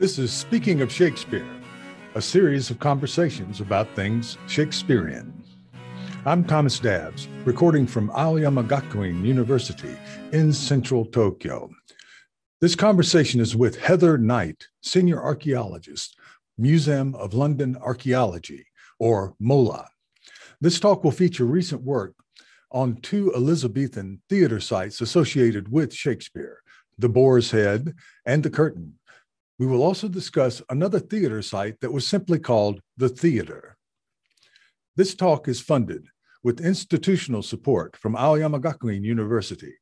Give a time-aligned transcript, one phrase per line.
[0.00, 1.46] This is Speaking of Shakespeare,
[2.14, 5.30] a series of conversations about things Shakespearean.
[6.24, 9.94] I'm Thomas Dabbs, recording from Aoyama Gakuin University
[10.32, 11.68] in central Tokyo.
[12.62, 16.16] This conversation is with Heather Knight, senior archaeologist,
[16.56, 18.64] Museum of London Archaeology,
[18.98, 19.86] or MOLA.
[20.62, 22.14] This talk will feature recent work
[22.70, 26.62] on two Elizabethan theater sites associated with Shakespeare,
[26.98, 27.92] the Boar's Head
[28.24, 28.94] and the Curtain.
[29.60, 33.76] We will also discuss another theater site that was simply called the Theater.
[34.96, 36.06] This talk is funded
[36.42, 39.74] with institutional support from Aoyama Gakuin University.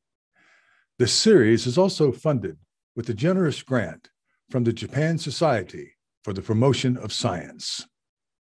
[0.97, 2.57] This series is also funded
[2.97, 4.09] with a generous grant
[4.49, 5.93] from the Japan Society
[6.25, 7.87] for the Promotion of Science.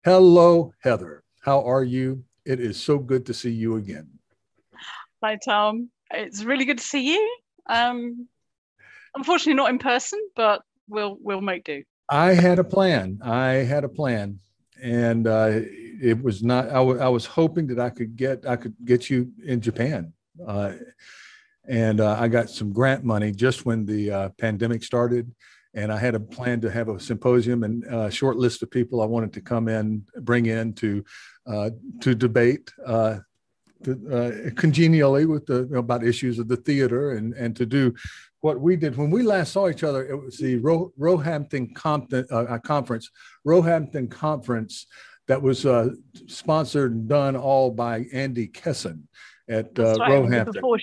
[0.04, 1.24] Hello, Heather.
[1.42, 2.24] How are you?
[2.48, 4.10] It is so good to see you again.
[5.24, 5.92] Hi, Tom.
[6.10, 7.38] It's really good to see you.
[7.70, 8.28] Um,
[9.14, 11.84] unfortunately, not in person, but we'll we'll make do.
[12.10, 13.20] I had a plan.
[13.22, 14.40] I had a plan,
[14.82, 15.50] and uh,
[16.02, 16.70] it was not.
[16.70, 20.14] I, w- I was hoping that I could get I could get you in Japan,
[20.46, 20.74] uh,
[21.68, 25.34] and uh, I got some grant money just when the uh, pandemic started,
[25.74, 29.02] and I had a plan to have a symposium and a short list of people
[29.02, 31.04] I wanted to come in, bring in to
[31.46, 31.70] uh,
[32.02, 32.72] to debate.
[32.86, 33.20] Uh,
[33.84, 37.94] to, congenially with the about issues of the theater and and to do
[38.42, 40.06] what we did when we last saw each other.
[40.08, 43.10] It was the Roe, Roehampton Compton, uh, conference,
[43.46, 44.86] Roehampton conference
[45.28, 45.90] that was uh,
[46.28, 49.04] sponsored and done all by Andy Kesson
[49.50, 50.12] at uh, right.
[50.12, 50.78] Roehampton before,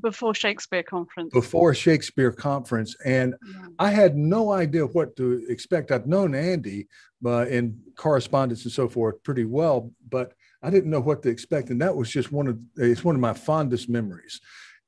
[0.00, 1.32] before Shakespeare conference.
[1.32, 3.66] Before Shakespeare conference, and yeah.
[3.78, 5.90] I had no idea what to expect.
[5.90, 6.86] I've known Andy
[7.24, 11.70] uh, in correspondence and so forth pretty well, but I didn't know what to expect,
[11.70, 14.40] and that was just one of it's one of my fondest memories.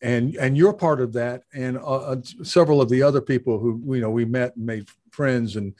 [0.02, 3.80] And and you're part of that, and uh, uh several of the other people who
[3.94, 5.74] you know we met and made friends and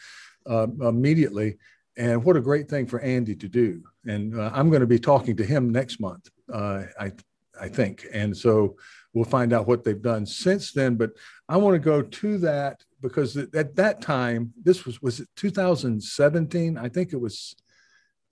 [0.48, 1.58] uh, immediately.
[1.96, 3.82] And what a great thing for Andy to do.
[4.06, 6.30] And uh, I'm going to be talking to him next month.
[6.52, 7.12] Uh, I
[7.60, 8.06] I think.
[8.12, 8.76] And so
[9.12, 10.96] we'll find out what they've done since then.
[10.96, 11.10] But
[11.48, 16.78] I want to go to that because at that time, this was was it 2017?
[16.78, 17.54] I think it was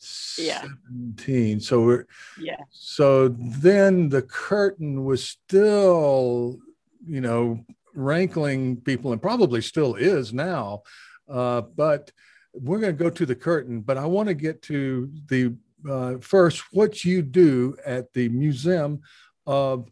[0.00, 2.06] 17 so we're
[2.38, 2.56] yeah.
[2.70, 6.58] so then the curtain was still
[7.06, 7.62] you know
[7.94, 10.82] rankling people and probably still is now
[11.28, 12.10] uh, but
[12.52, 15.54] we're going to go to the curtain but i want to get to the
[15.88, 19.00] uh, first what you do at the museum
[19.46, 19.90] of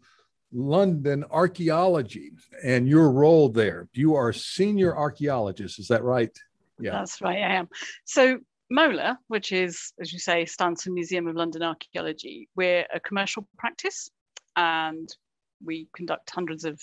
[0.52, 2.32] london archaeology
[2.64, 3.88] and your role there.
[3.92, 6.36] You are senior archaeologist is that right?
[6.80, 6.92] Yeah.
[6.92, 7.68] That's right i am.
[8.04, 8.38] So
[8.70, 13.48] MOLA, which is, as you say, stands for Museum of London Archaeology, we're a commercial
[13.56, 14.10] practice
[14.56, 15.08] and
[15.64, 16.80] we conduct hundreds of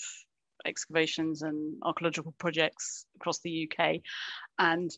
[0.64, 4.00] excavations and archaeological projects across the UK
[4.58, 4.90] and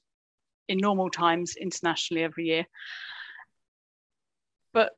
[0.69, 2.65] in normal times internationally every year.
[4.72, 4.93] But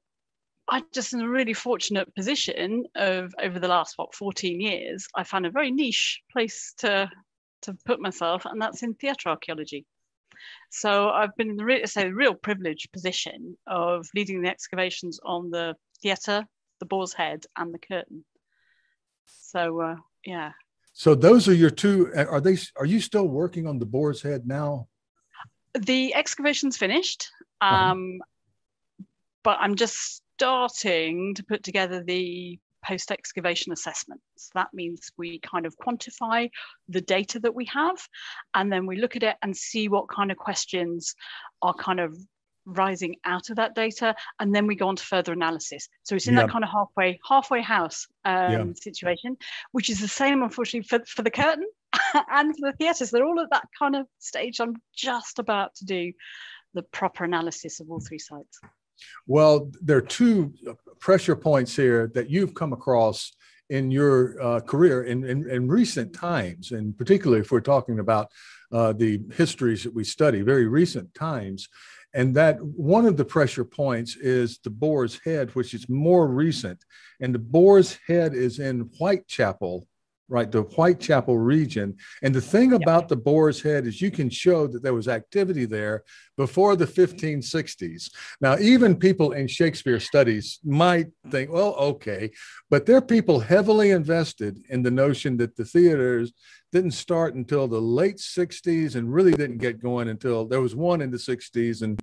[0.69, 5.25] I'm just in a really fortunate position of over the last what 14 years, I
[5.25, 7.11] found a very niche place to
[7.62, 9.84] to put myself, and that's in theatre archaeology.
[10.71, 15.51] So I've been in the re- say, real privileged position of leading the excavations on
[15.51, 16.47] the theatre,
[16.78, 18.25] the Boar's Head, and the Curtain.
[19.27, 20.53] So uh, yeah.
[20.93, 22.12] So those are your two.
[22.15, 22.59] Are they?
[22.77, 24.89] Are you still working on the Boar's Head now?
[25.78, 27.28] The excavation's finished,
[27.61, 27.93] uh-huh.
[27.93, 29.05] um, uh-huh.
[29.45, 32.59] but I'm just starting to put together the
[32.91, 34.51] post excavation assessments.
[34.55, 36.51] That means we kind of quantify
[36.89, 37.99] the data that we have,
[38.55, 41.15] and then we look at it and see what kind of questions
[41.62, 42.17] are kind of
[42.67, 45.89] rising out of that data and then we go on to further analysis.
[46.03, 49.37] So it's in that kind of halfway halfway house um, situation
[49.72, 51.67] which is the same unfortunately for, for the curtain
[52.31, 53.11] and for the theatres.
[53.11, 56.12] They're all at that kind of stage i'm just about to do
[56.75, 58.61] the proper analysis of all three sites
[59.27, 60.53] well, there are two
[60.99, 63.33] pressure points here that you've come across
[63.71, 68.28] in your uh, career in, in, in, recent times, and particularly if we're talking about
[68.72, 71.69] uh, the histories that we study, very recent times.
[72.13, 76.84] And that one of the pressure points is the Boar's Head, which is more recent.
[77.21, 79.86] And the Boar's Head is in Whitechapel,
[80.30, 81.97] right, the Whitechapel region.
[82.22, 83.09] And the thing about yep.
[83.09, 86.04] the Boar's Head is you can show that there was activity there
[86.36, 88.10] before the 1560s.
[88.41, 92.30] Now, even people in Shakespeare studies might think, well, okay,
[92.71, 96.32] but there are people heavily invested in the notion that the theaters
[96.72, 101.00] didn't start until the late 60s and really didn't get going until there was one
[101.03, 102.00] in the 60s and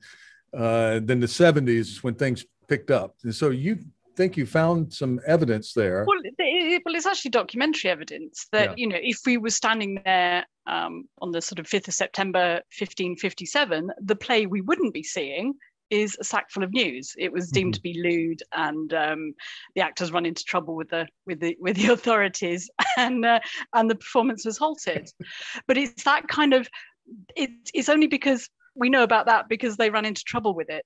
[0.54, 3.16] uh, then the 70s when things picked up.
[3.24, 3.80] And so you
[4.18, 6.04] think you found some evidence there.
[6.06, 8.76] Well, it, well, it's actually documentary evidence that yeah.
[8.78, 12.62] you know if we were standing there um, on the sort of fifth of September,
[12.72, 15.54] fifteen fifty seven, the play we wouldn't be seeing
[15.90, 17.14] is a sack full of news.
[17.18, 17.94] It was deemed mm-hmm.
[17.94, 19.34] to be lewd, and um,
[19.76, 23.40] the actors run into trouble with the with the with the authorities, and uh,
[23.74, 25.10] and the performance was halted.
[25.68, 26.68] but it's that kind of
[27.36, 30.86] it, it's only because we know about that because they ran into trouble with it.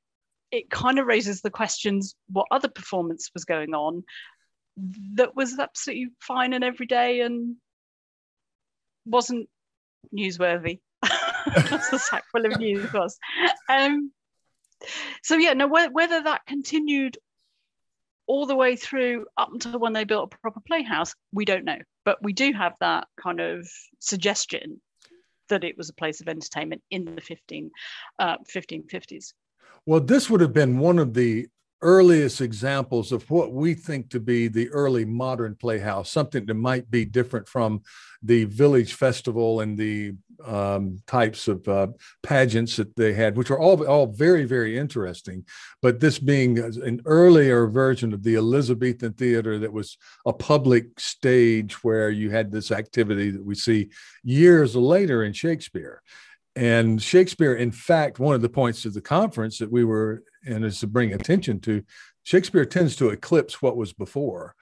[0.51, 4.03] It kind of raises the questions: what other performance was going on
[5.13, 7.55] that was absolutely fine and everyday and
[9.05, 9.49] wasn't
[10.15, 10.79] newsworthy.
[11.01, 13.17] That's the full of news was.
[13.69, 14.11] Um,
[15.23, 17.17] so yeah, no, whether that continued
[18.27, 21.77] all the way through up until when they built a proper playhouse, we don't know.
[22.05, 23.67] But we do have that kind of
[23.99, 24.81] suggestion
[25.49, 27.69] that it was a place of entertainment in the 15,
[28.19, 29.33] uh, 1550s.
[29.85, 31.47] Well, this would have been one of the
[31.81, 36.89] earliest examples of what we think to be the early modern playhouse, something that might
[36.91, 37.81] be different from
[38.21, 40.13] the village festival and the
[40.45, 41.87] um, types of uh,
[42.21, 45.43] pageants that they had, which are all, all very, very interesting.
[45.81, 51.83] But this being an earlier version of the Elizabethan theater that was a public stage
[51.83, 53.89] where you had this activity that we see
[54.23, 56.01] years later in Shakespeare.
[56.55, 60.65] And Shakespeare, in fact, one of the points of the conference that we were and
[60.65, 61.83] is to bring attention to
[62.23, 64.55] Shakespeare tends to eclipse what was before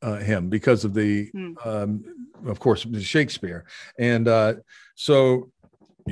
[0.00, 1.66] uh, him because of the, mm.
[1.66, 2.04] um,
[2.46, 3.64] of course, Shakespeare.
[3.98, 4.54] And uh,
[4.94, 5.50] so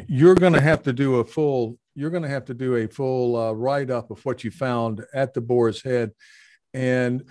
[0.07, 2.87] you're going to have to do a full, you're going to have to do a
[2.87, 6.13] full uh, write up of what you found at the Boar's Head.
[6.73, 7.25] And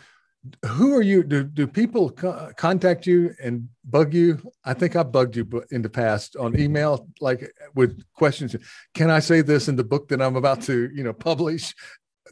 [0.66, 1.24] who are you?
[1.24, 4.42] Do, do people co- contact you and bug you?
[4.66, 8.56] I think I bugged you in the past on email, like with questions.
[8.94, 11.74] Can I say this in the book that I'm about to, you know, publish?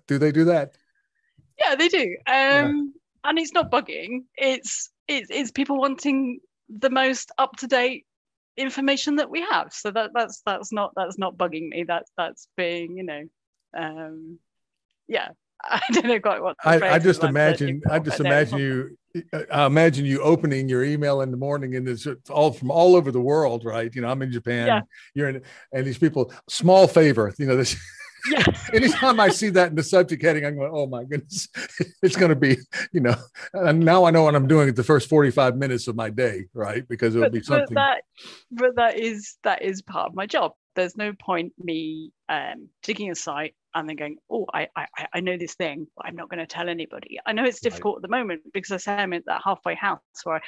[0.08, 0.76] Do they do that?
[1.60, 2.16] Yeah, they do.
[2.28, 2.82] Um, yeah.
[3.24, 4.24] And it's not bugging.
[4.38, 6.40] It's it's it's people wanting
[6.70, 8.06] the most up to date
[8.56, 9.74] information that we have.
[9.74, 11.84] So that that's that's not that's not bugging me.
[11.84, 13.24] That's that's being you know,
[13.78, 14.40] um,
[15.08, 15.30] yeah,
[15.64, 16.56] I don't know quite what.
[16.64, 17.82] I, I, just imagine.
[17.90, 18.98] I just imagine you.
[19.52, 23.12] I imagine you opening your email in the morning, and it's all from all over
[23.12, 23.94] the world, right?
[23.94, 24.68] You know, I'm in Japan.
[24.68, 24.82] Yeah.
[25.14, 25.42] You're in,
[25.74, 26.32] and these people.
[26.48, 27.76] Small favor, you know this.
[28.32, 28.44] Yeah.
[28.74, 31.48] anytime I see that in the subject heading, I'm going, oh my goodness,
[32.04, 32.58] it's going to be,
[32.92, 33.16] you know,
[33.54, 36.46] and now I know what I'm doing at the first 45 minutes of my day,
[36.54, 36.88] right?
[36.88, 37.74] Because it'll but, be something.
[37.74, 38.02] But that,
[38.52, 40.54] but that is that is part of my job.
[40.76, 45.20] There's no point me um, digging a site and then going, oh, I, I, I
[45.20, 47.20] know this thing, but I'm not going to tell anybody.
[47.26, 48.00] I know it's difficult right.
[48.00, 50.42] at the moment because I say I'm at that halfway house where,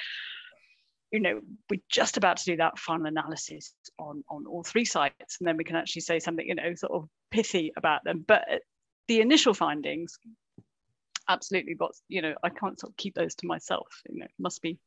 [1.12, 1.40] you know,
[1.70, 5.56] we're just about to do that final analysis on on all three sites, and then
[5.56, 8.24] we can actually say something, you know, sort of pithy about them.
[8.26, 8.46] But
[9.06, 10.18] the initial findings,
[11.28, 13.88] absolutely, but you know, I can't sort of keep those to myself.
[14.08, 14.78] You know, must be.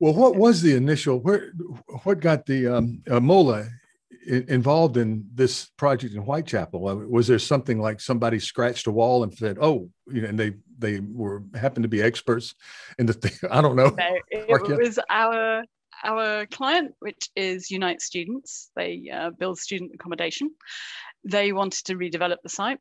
[0.00, 1.18] Well, what was the initial?
[1.18, 1.52] Where,
[2.02, 3.68] what got the um, uh, Mola
[4.26, 6.80] involved in this project in Whitechapel?
[7.08, 10.54] Was there something like somebody scratched a wall and said, "Oh," you know, and they
[10.78, 12.54] they were happened to be experts
[12.98, 13.32] in the thing?
[13.50, 13.90] I don't know.
[13.90, 15.64] No, it was our
[16.02, 18.70] our client, which is Unite Students.
[18.76, 20.50] They uh, build student accommodation.
[21.24, 22.78] They wanted to redevelop the site,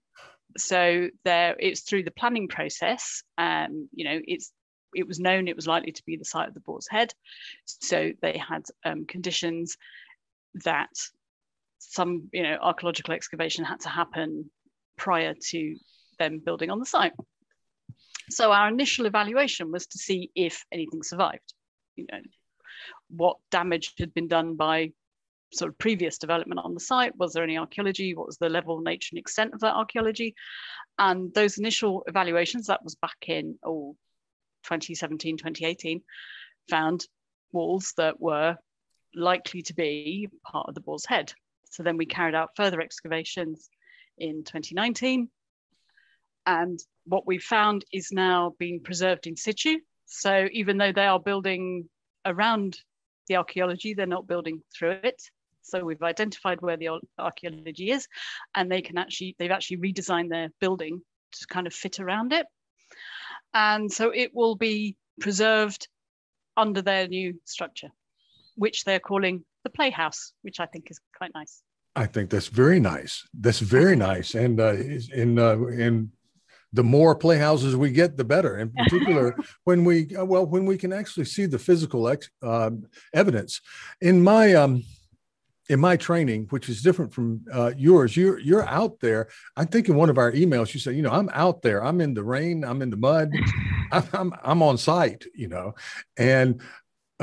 [0.57, 3.23] so there it's through the planning process.
[3.37, 4.51] Um, you know, it's
[4.95, 7.13] it was known it was likely to be the site of the Boar's Head,
[7.65, 9.77] so they had um, conditions
[10.63, 10.91] that
[11.91, 14.49] some you know archaeological excavation had to happen
[14.97, 15.75] prior to
[16.19, 17.13] them building on the site.
[18.29, 21.53] So our initial evaluation was to see if anything survived.
[21.95, 22.19] You know,
[23.09, 24.91] what damage had been done by
[25.53, 27.15] sort of previous development on the site.
[27.17, 28.15] Was there any archaeology?
[28.15, 30.35] What was the level, nature, and extent of that archaeology?
[30.97, 33.95] And those initial evaluations, that was back in oh,
[34.63, 36.01] 2017, 2018,
[36.69, 37.05] found
[37.51, 38.57] walls that were
[39.15, 41.33] likely to be part of the boar's head.
[41.73, 43.69] So then we carried out further excavations
[44.19, 45.27] in 2019.
[46.45, 49.79] And what we found is now being preserved in situ.
[50.05, 51.89] So even though they are building
[52.25, 52.77] around
[53.27, 55.19] the archaeology, they're not building through it.
[55.63, 58.07] So we've identified where the archaeology is,
[58.53, 61.01] and they can actually, they've actually redesigned their building
[61.31, 62.45] to kind of fit around it.
[63.53, 65.87] And so it will be preserved
[66.55, 67.89] under their new structure,
[68.55, 71.61] which they're calling the Playhouse, which I think is quite nice.
[71.95, 73.27] I think that's very nice.
[73.39, 76.11] That's very nice, and uh, in uh, in
[76.73, 78.57] the more playhouses we get, the better.
[78.57, 82.71] In particular, when we uh, well, when we can actually see the physical ex, uh,
[83.13, 83.61] evidence.
[84.01, 84.83] In my um,
[85.69, 89.29] in my training, which is different from uh, yours, you're you're out there.
[89.55, 91.83] I think in one of our emails you said, you know, I'm out there.
[91.83, 92.63] I'm in the rain.
[92.63, 93.31] I'm in the mud.
[93.91, 95.25] I'm I'm, I'm on site.
[95.35, 95.75] You know,
[96.17, 96.59] and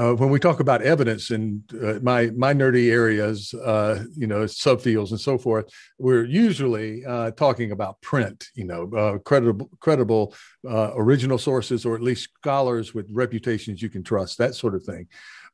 [0.01, 4.45] uh, when we talk about evidence in uh, my my nerdy areas, uh, you know,
[4.45, 5.67] subfields and so forth,
[5.99, 10.35] we're usually uh, talking about print, you know, uh, credible credible
[10.67, 14.83] uh, original sources, or at least scholars with reputations you can trust, that sort of
[14.83, 15.07] thing.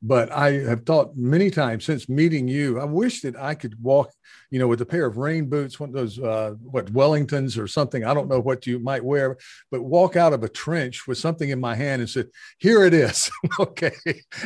[0.07, 4.13] But I have thought many times since meeting you, I wish that I could walk,
[4.51, 7.67] you know, with a pair of rain boots, one of those, uh, what, Wellingtons or
[7.67, 8.05] something.
[8.05, 9.37] I don't know what you might wear,
[9.73, 12.95] but walk out of a trench with something in my hand and said, here it
[12.95, 13.29] is.
[13.59, 13.97] okay.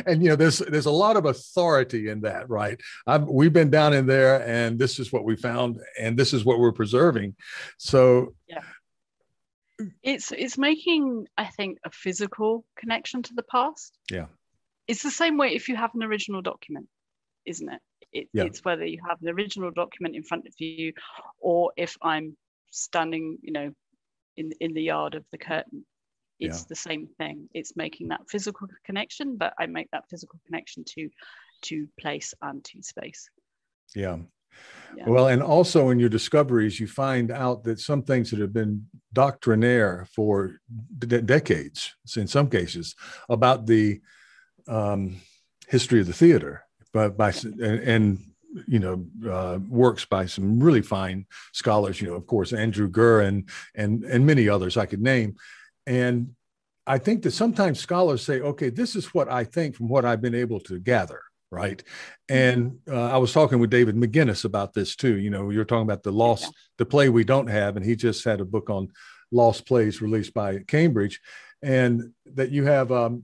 [0.07, 2.81] And, you know, there's, there's a lot of authority in that, right?
[3.05, 6.43] I've, we've been down in there and this is what we found and this is
[6.43, 7.35] what we're preserving.
[7.77, 8.63] So, yeah
[10.03, 14.25] it's it's making i think a physical connection to the past yeah
[14.91, 16.87] it's the same way if you have an original document,
[17.45, 17.81] isn't it?
[18.11, 18.43] it yeah.
[18.43, 20.91] It's whether you have an original document in front of you
[21.39, 22.35] or if I'm
[22.71, 23.71] standing, you know,
[24.35, 25.85] in, in the yard of the curtain.
[26.41, 26.65] It's yeah.
[26.67, 27.47] the same thing.
[27.53, 31.09] It's making that physical connection, but I make that physical connection to
[31.63, 33.29] to place and to space.
[33.95, 34.17] Yeah.
[34.97, 35.07] Yeah.
[35.07, 38.87] Well, and also in your discoveries, you find out that some things that have been
[39.13, 40.57] doctrinaire for
[40.97, 42.95] decades, in some cases,
[43.29, 44.01] about the
[44.71, 45.17] um,
[45.67, 46.63] history of the theater,
[46.93, 48.19] but by and, and
[48.67, 52.01] you know uh, works by some really fine scholars.
[52.01, 55.35] You know, of course, Andrew Gurr and and and many others I could name,
[55.85, 56.33] and
[56.87, 60.21] I think that sometimes scholars say, okay, this is what I think from what I've
[60.21, 61.83] been able to gather right?
[62.29, 65.83] And uh, i was talking with david mcinnis about this too you know you're talking
[65.83, 68.87] about the lost the play we don't have and he just had a book on
[69.33, 71.19] lost plays released by cambridge
[71.61, 73.23] and that you have um,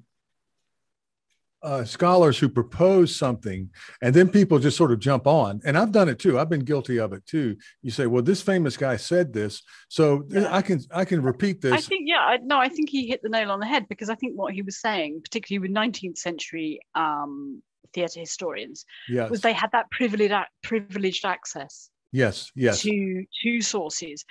[1.64, 3.70] uh, scholars who propose something
[4.02, 5.60] and then people just sort of jump on.
[5.66, 6.40] And i've done it too.
[6.40, 7.58] I've been guilty of it too.
[7.82, 9.64] You say well this famous guy said this.
[9.90, 10.54] So yeah.
[10.54, 11.74] i can i can repeat this.
[11.74, 14.10] i think yeah I, no i think he hit the nail on the head because
[14.10, 17.62] i think what he was saying particularly with 19th century um,
[17.94, 19.30] theater historians yes.
[19.30, 22.82] was they had that privileged privileged access yes yes.
[22.82, 24.26] to to sources.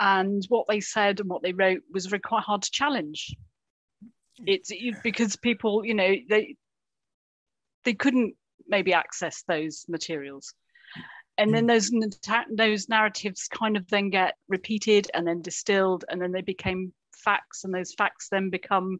[0.00, 3.36] And what they said and what they wrote was very quite hard to challenge.
[4.46, 4.72] It's
[5.02, 6.56] because people you know they
[7.84, 8.34] they couldn't
[8.66, 10.54] maybe access those materials
[11.40, 11.68] and then hmm.
[11.68, 11.90] those
[12.52, 17.64] those narratives kind of then get repeated and then distilled and then they became facts
[17.64, 18.98] and those facts then become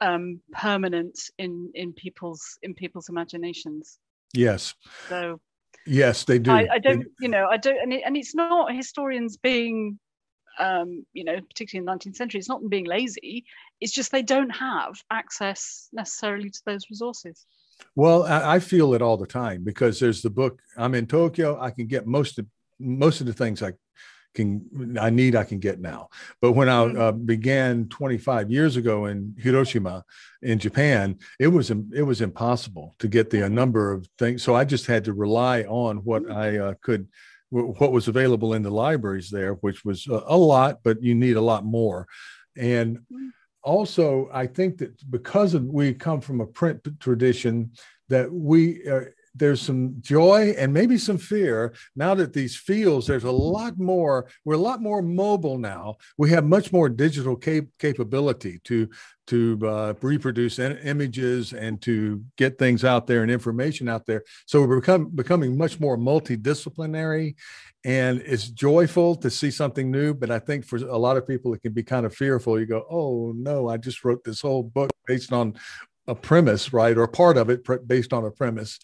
[0.00, 3.98] um, permanent in in people's in people's imaginations
[4.34, 4.74] yes
[5.08, 5.40] so
[5.86, 8.74] yes they do i, I don't you know i don't and, it, and it's not
[8.74, 9.98] historians being
[10.58, 13.44] um, you know, particularly in the 19th century, it's not them being lazy.
[13.78, 17.44] It's just they don't have access necessarily to those resources.
[17.94, 20.60] Well, I, feel it all the time because there's the book.
[20.76, 21.58] I'm in Tokyo.
[21.58, 22.46] I can get most of
[22.78, 23.72] most of the things I
[24.34, 26.10] can I need I can get now.
[26.40, 27.00] But when I mm-hmm.
[27.00, 30.04] uh, began 25 years ago in Hiroshima,
[30.42, 34.42] in Japan, it was it was impossible to get the a number of things.
[34.42, 36.36] So I just had to rely on what mm-hmm.
[36.36, 37.08] I uh, could,
[37.48, 41.36] what was available in the libraries there, which was a, a lot, but you need
[41.36, 42.06] a lot more.
[42.56, 43.30] And mm
[43.66, 47.72] also, I think that because of, we come from a print tradition,
[48.08, 49.00] that we uh,
[49.36, 54.28] there's some joy and maybe some fear now that these fields there's a lot more
[54.44, 55.96] we're a lot more mobile now.
[56.18, 58.88] We have much more digital cap- capability to
[59.28, 64.22] to uh, reproduce in- images and to get things out there and information out there.
[64.46, 67.34] So we're become, becoming much more multidisciplinary
[67.84, 71.54] and it's joyful to see something new but i think for a lot of people
[71.54, 72.58] it can be kind of fearful.
[72.58, 75.54] You go oh no i just wrote this whole book based on
[76.08, 78.78] a premise right or part of it based on a premise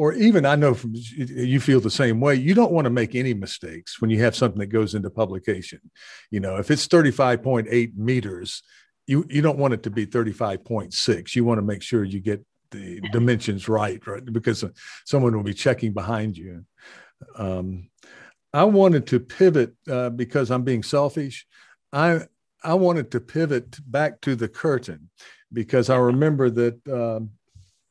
[0.00, 2.34] or even I know from you feel the same way.
[2.34, 5.78] You don't want to make any mistakes when you have something that goes into publication.
[6.30, 8.62] You know, if it's 35.8 meters,
[9.06, 11.34] you you don't want it to be 35.6.
[11.36, 14.24] You want to make sure you get the dimensions right, right?
[14.24, 14.64] Because
[15.04, 16.64] someone will be checking behind you.
[17.36, 17.90] Um,
[18.54, 21.46] I wanted to pivot uh, because I'm being selfish.
[21.92, 22.20] I
[22.64, 25.10] I wanted to pivot back to the curtain
[25.52, 27.32] because I remember that um,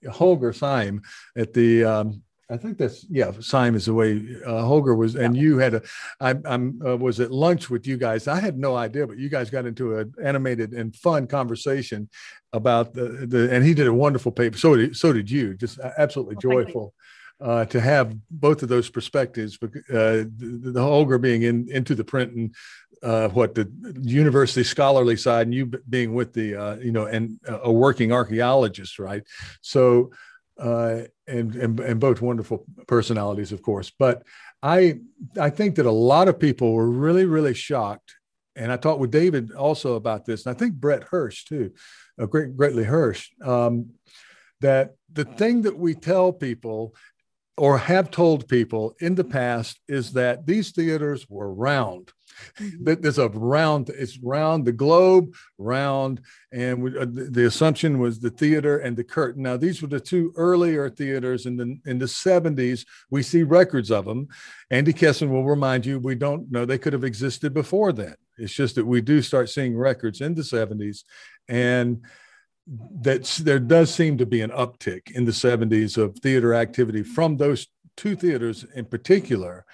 [0.08, 1.02] Holger Syme
[1.36, 3.32] at the um, I think that's yeah.
[3.40, 5.42] Syme is the way uh, Holger was, and yeah.
[5.42, 5.82] you had a.
[6.20, 8.28] I I'm, uh, was at lunch with you guys.
[8.28, 12.10] I had no idea, but you guys got into an animated and fun conversation
[12.52, 14.58] about the, the and he did a wonderful paper.
[14.58, 15.54] So did so did you.
[15.54, 16.94] Just absolutely oh, joyful
[17.42, 22.04] uh, to have both of those perspectives, uh, the, the Holger being in into the
[22.04, 22.56] print and
[23.02, 27.40] uh, what the university scholarly side, and you being with the uh, you know and
[27.48, 29.24] a working archaeologist, right?
[29.62, 30.12] So
[30.60, 33.92] uh, and, and and both wonderful personalities, of course.
[33.98, 34.24] But
[34.62, 35.00] I
[35.40, 38.16] I think that a lot of people were really really shocked,
[38.56, 41.72] and I talked with David also about this, and I think Brett Hirsch too,
[42.18, 43.92] great Greatley-Hirsch, um,
[44.60, 46.94] that the thing that we tell people
[47.60, 52.14] or have told people in the past is that these theaters were round.
[52.58, 52.86] Mm-hmm.
[52.86, 56.22] That there's a round, it's round, the globe round,
[56.54, 59.44] and we, uh, the, the, assumption was the theater and the curtain.
[59.44, 62.86] Now these were the two earlier theaters in the in the 70s.
[63.12, 64.30] We see records of them.
[64.72, 68.16] Andy Kesson will remind you we don't know they could have existed before then.
[68.38, 71.04] It's just that we do start seeing records in the 70s,
[71.50, 72.06] and
[73.02, 77.38] that there does seem to be an uptick in the 70s of theater activity from
[77.38, 79.66] those two theaters in particular.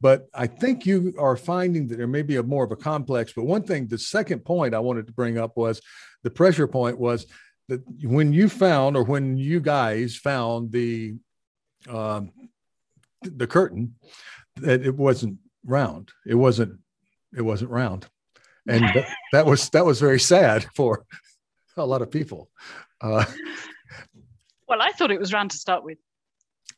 [0.00, 3.32] But I think you are finding that there may be a more of a complex.
[3.32, 5.80] But one thing, the second point I wanted to bring up was
[6.22, 7.26] the pressure point was
[7.68, 11.14] that when you found, or when you guys found the
[11.88, 12.32] um,
[13.22, 13.94] the curtain,
[14.56, 16.10] that it wasn't round.
[16.26, 16.78] It wasn't.
[17.36, 18.06] It wasn't round,
[18.68, 21.04] and that, that was that was very sad for
[21.76, 22.50] a lot of people.
[23.00, 23.24] Uh,
[24.68, 25.98] well, I thought it was round to start with.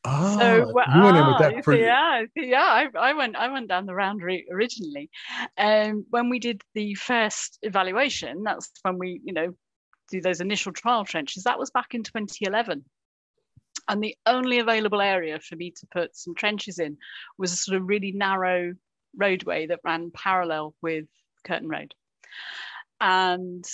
[0.04, 1.64] Oh, so, well, you went in with that.
[1.64, 1.82] Pretty...
[1.82, 2.62] Yeah, yeah.
[2.62, 3.36] I, I, went.
[3.36, 5.10] I went down the round route originally,
[5.56, 9.54] and um, when we did the first evaluation, that's when we, you know,
[10.10, 11.44] do those initial trial trenches.
[11.44, 12.84] That was back in 2011,
[13.88, 16.98] and the only available area for me to put some trenches in
[17.36, 18.74] was a sort of really narrow
[19.16, 21.06] roadway that ran parallel with
[21.44, 21.94] Curtain Road,
[23.00, 23.64] and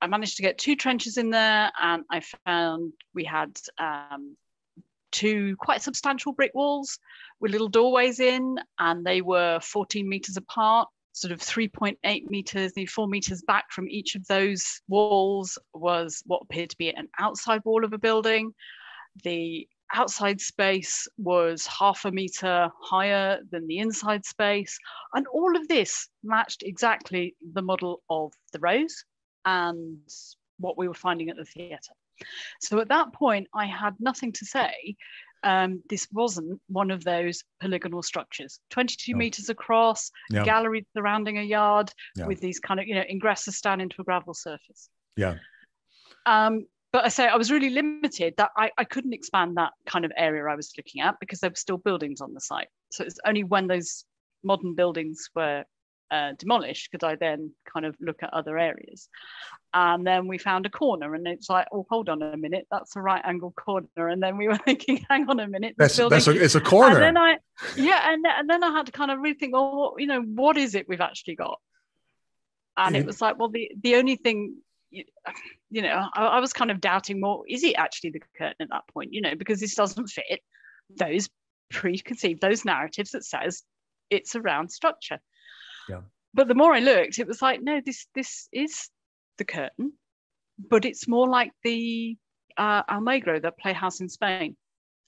[0.00, 4.36] I managed to get two trenches in there, and I found we had um,
[5.10, 6.98] two quite substantial brick walls
[7.40, 12.86] with little doorways in, and they were 14 meters apart, sort of 3.8 meters, the
[12.86, 17.60] four meters back from each of those walls was what appeared to be an outside
[17.64, 18.54] wall of a building.
[19.24, 24.78] The outside space was half a meter higher than the inside space.
[25.14, 29.04] And all of this matched exactly the model of the rose
[29.44, 29.98] and
[30.58, 31.92] what we were finding at the theatre.
[32.60, 34.96] So at that point, I had nothing to say.
[35.44, 39.18] Um, this wasn't one of those polygonal structures 22 no.
[39.18, 40.42] meters across yeah.
[40.42, 42.26] gallery surrounding a yard yeah.
[42.26, 45.36] with these kind of you know ingresses down into a gravel surface yeah
[46.26, 50.04] um, but I say I was really limited that I, I couldn't expand that kind
[50.04, 52.68] of area I was looking at because there were still buildings on the site.
[52.90, 54.04] So it's only when those
[54.42, 55.64] modern buildings were
[56.10, 59.08] uh, demolished could I then kind of look at other areas.
[59.74, 62.96] And then we found a corner, and it's like, oh, hold on a minute, that's
[62.96, 64.08] a right angle corner.
[64.08, 66.96] And then we were thinking, hang on a minute, that's, that's a, it's a corner.
[66.96, 67.38] And then I,
[67.76, 70.74] yeah, and, and then I had to kind of rethink, well, you know, what is
[70.74, 71.58] it we've actually got?
[72.76, 74.54] And it was like, well, the the only thing,
[74.90, 75.02] you,
[75.68, 78.68] you know, I, I was kind of doubting, more, is it actually the curtain at
[78.70, 79.12] that point?
[79.12, 80.40] You know, because this doesn't fit
[80.96, 81.28] those
[81.70, 83.62] preconceived those narratives that says
[84.10, 85.18] it's a round structure.
[85.88, 86.00] Yeah.
[86.34, 88.88] But the more I looked, it was like, no, this this is
[89.38, 89.92] the curtain,
[90.58, 92.16] but it's more like the
[92.56, 94.56] uh, Almagro, the playhouse in Spain.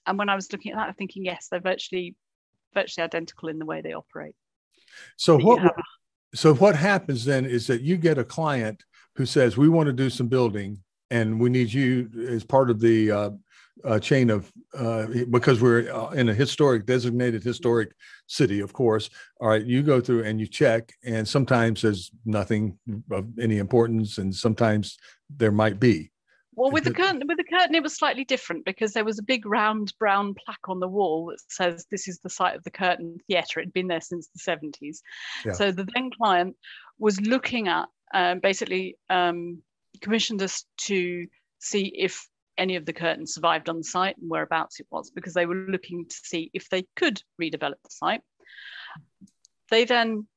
[0.05, 2.15] And when I was looking at that, I'm thinking, yes, they're virtually
[2.73, 4.35] virtually identical in the way they operate.
[5.17, 5.63] So what?
[5.63, 5.73] A-
[6.33, 8.83] so what happens then is that you get a client
[9.15, 12.79] who says, "We want to do some building, and we need you as part of
[12.79, 13.29] the uh,
[13.85, 17.93] uh, chain of uh, because we're uh, in a historic designated historic
[18.27, 19.09] city of course.
[19.39, 22.77] All right you go through and you check and sometimes there's nothing
[23.11, 24.97] of any importance and sometimes
[25.29, 26.11] there might be.
[26.53, 29.23] Well with the curtain with the curtain it was slightly different because there was a
[29.23, 32.71] big round brown plaque on the wall that says this is the site of the
[32.71, 33.59] curtain theatre.
[33.59, 34.99] It had been there since the 70s
[35.45, 35.53] yeah.
[35.53, 36.55] so the then client
[36.99, 39.61] was looking at um, basically um,
[40.01, 41.27] commissioned us to
[41.59, 42.27] see if
[42.61, 45.65] any of the curtain survived on the site and whereabouts it was because they were
[45.67, 48.21] looking to see if they could redevelop the site.
[49.71, 50.27] They then,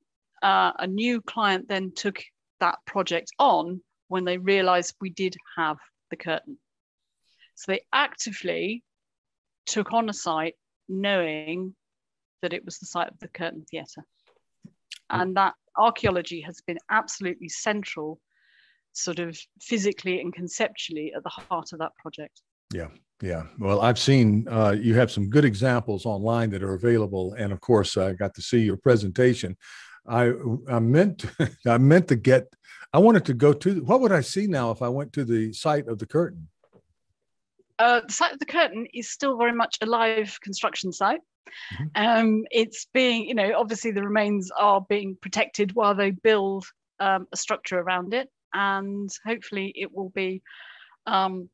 [0.43, 2.23] uh, a new client then took
[2.61, 5.77] that project on when they realized we did have
[6.11, 6.57] the curtain.
[7.57, 8.83] So they actively
[9.67, 10.55] took on a site
[10.89, 11.75] knowing
[12.41, 14.05] that it was the site of the Curtain Theatre.
[15.11, 18.19] And that archaeology has been absolutely central
[18.94, 22.40] sort of physically and conceptually at the heart of that project.
[22.72, 22.88] Yeah,
[23.20, 23.44] yeah.
[23.59, 27.61] Well, I've seen uh, you have some good examples online that are available, and of
[27.61, 29.57] course, I got to see your presentation.
[30.07, 30.33] I
[30.68, 32.52] I meant to, I meant to get.
[32.92, 33.85] I wanted to go to.
[33.85, 36.48] What would I see now if I went to the site of the curtain?
[37.78, 41.20] Uh, the site of the curtain is still very much a live construction site.
[41.74, 41.87] Mm-hmm.
[42.04, 46.64] Um, it's being, you know, obviously the remains are being protected while they build
[47.00, 50.43] um, a structure around it and hopefully it will be
[51.07, 51.51] um,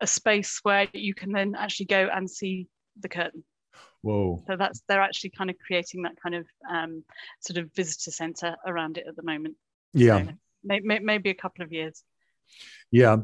[0.00, 2.68] a space where you can then actually go and see
[3.00, 3.44] the curtain.
[4.02, 4.42] Whoa.
[4.46, 7.02] So that's they're actually kind of creating that kind of um,
[7.40, 9.56] sort of visitor center around it at the moment.
[9.92, 10.26] Yeah.
[10.26, 12.02] So maybe, maybe a couple of years.
[12.92, 13.16] Yeah,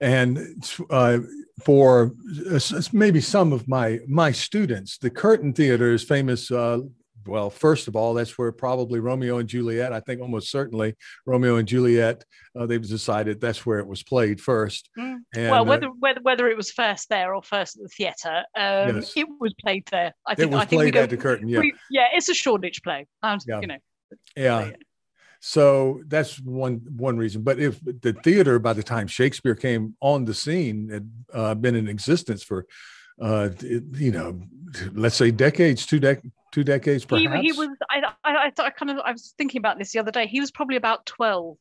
[0.00, 1.18] and uh,
[1.64, 2.12] for
[2.50, 2.60] uh,
[2.92, 6.50] maybe some of my my students, the Curtain Theater is famous.
[6.50, 6.80] Uh,
[7.26, 9.92] well, first of all, that's where probably Romeo and Juliet.
[9.92, 12.24] I think almost certainly Romeo and Juliet.
[12.58, 14.90] Uh, they've decided that's where it was played first.
[14.98, 15.18] Mm.
[15.34, 18.44] And, well, uh, whether whether whether it was first there or first at the theatre,
[18.56, 19.12] um, yes.
[19.16, 20.12] it was played there.
[20.26, 21.48] I think it was I think played go, at the Curtain.
[21.48, 23.06] Yeah, we, yeah, it's a Shoreditch play.
[23.22, 23.60] Um, yeah.
[23.60, 23.78] you know.
[24.36, 24.70] Yeah.
[25.40, 27.42] So that's one one reason.
[27.42, 31.74] But if the theater, by the time Shakespeare came on the scene, had uh, been
[31.74, 32.66] in existence for,
[33.20, 34.40] uh, you know,
[34.92, 37.34] let's say decades, two dec- two decades, perhaps.
[37.34, 37.68] He, he was.
[37.90, 38.98] I, I, I, kind of.
[39.04, 40.26] I was thinking about this the other day.
[40.26, 41.58] He was probably about twelve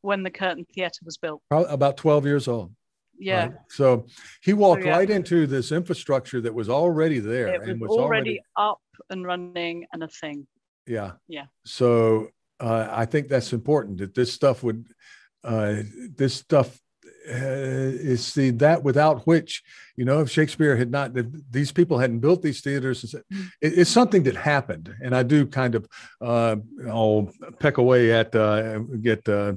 [0.00, 1.42] when the Curtain Theatre was built.
[1.50, 2.72] About twelve years old.
[3.18, 3.42] Yeah.
[3.42, 3.52] Right?
[3.68, 4.06] So
[4.40, 4.96] he walked so, yeah.
[4.96, 9.26] right into this infrastructure that was already there it and was already, already up and
[9.26, 10.46] running and a thing.
[10.86, 11.12] Yeah.
[11.28, 11.44] Yeah.
[11.66, 12.28] So
[12.60, 14.86] uh, I think that's important that this stuff would,
[15.44, 15.82] uh,
[16.16, 16.80] this stuff
[17.26, 19.62] is the that without which,
[19.96, 21.12] you know, if Shakespeare had not,
[21.50, 23.24] these people hadn't built these theaters, it,
[23.60, 24.94] it's something that happened.
[25.02, 25.86] And I do kind of,
[26.20, 26.56] uh,
[26.88, 29.52] I'll peck away at, uh, get, uh,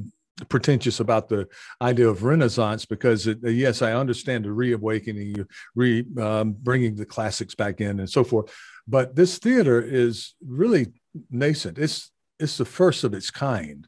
[0.49, 1.47] pretentious about the
[1.81, 5.45] idea of renaissance because it, yes i understand the reawakening
[5.75, 8.51] re um, bringing the classics back in and so forth.
[8.87, 10.87] But this theater is really
[11.29, 11.77] nascent.
[11.77, 13.87] It's it's the first of its kind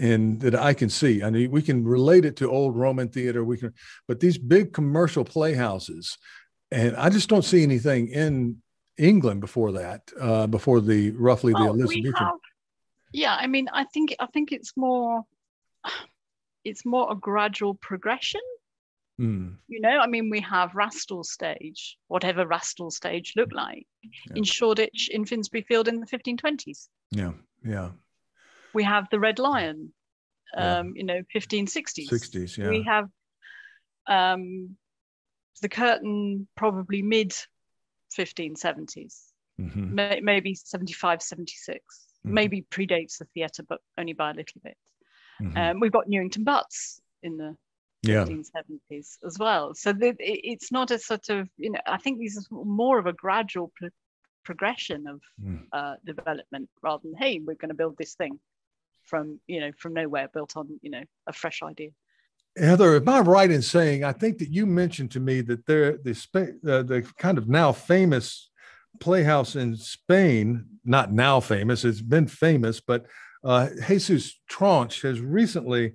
[0.00, 1.22] and that I can see.
[1.22, 3.44] I mean, we can relate it to old Roman theater.
[3.44, 3.74] We can,
[4.08, 6.16] but these big commercial playhouses,
[6.70, 8.62] and I just don't see anything in
[8.96, 12.14] England before that, uh, before the roughly well, the Elizabethan.
[12.14, 12.34] Have,
[13.12, 15.22] yeah, I mean, I think I think it's more,
[16.64, 18.40] it's more a gradual progression.
[19.20, 19.56] Mm.
[19.68, 24.36] You know, I mean, we have Rastell stage, whatever Rastell stage looked like yeah.
[24.36, 26.88] in Shoreditch in Finsbury Field in the 1520s.
[27.10, 27.32] Yeah
[27.64, 27.90] yeah
[28.74, 29.92] we have the red lion
[30.56, 30.92] um, yeah.
[30.94, 33.08] you know 1560s 60s yeah we have
[34.06, 34.76] um,
[35.62, 37.32] the curtain probably mid
[38.16, 39.30] 1570s
[39.60, 39.94] mm-hmm.
[39.94, 42.34] May, maybe 75 76 mm-hmm.
[42.34, 44.76] maybe predates the theatre but only by a little bit
[45.40, 45.56] mm-hmm.
[45.56, 47.56] um, we've got newington butts in the
[48.02, 48.24] yeah.
[48.24, 52.18] 1570s as well so the, it, it's not a sort of you know i think
[52.18, 53.70] this is more of a gradual
[54.42, 55.62] progression of mm.
[55.72, 58.38] uh, development rather than hey we're going to build this thing
[59.10, 61.90] from you know from nowhere built on you know a fresh idea.
[62.56, 65.98] Heather am i right in saying i think that you mentioned to me that there
[65.98, 66.12] the
[66.66, 68.50] uh, the kind of now famous
[68.98, 73.06] playhouse in spain not now famous it's been famous but
[73.44, 75.94] uh, jesus tronch has recently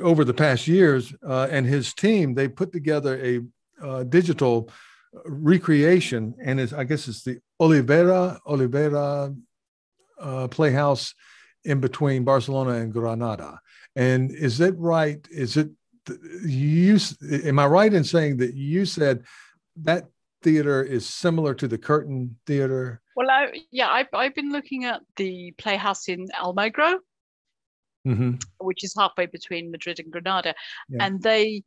[0.00, 3.40] over the past years uh, and his team they put together a
[3.84, 4.70] uh, digital
[5.24, 9.36] recreation, and it's, I guess it's the Olivera Olivera
[10.20, 11.14] uh, Playhouse
[11.64, 13.60] in between Barcelona and Granada.
[13.96, 15.26] And is it right?
[15.30, 15.70] Is it
[16.44, 16.98] you?
[17.44, 19.24] Am I right in saying that you said
[19.76, 20.06] that
[20.42, 23.00] theater is similar to the Curtain Theater?
[23.14, 26.98] Well, I, yeah, I've, I've been looking at the Playhouse in Almagro,
[28.06, 28.32] mm-hmm.
[28.58, 30.54] which is halfway between Madrid and Granada,
[30.88, 31.04] yeah.
[31.04, 31.62] and they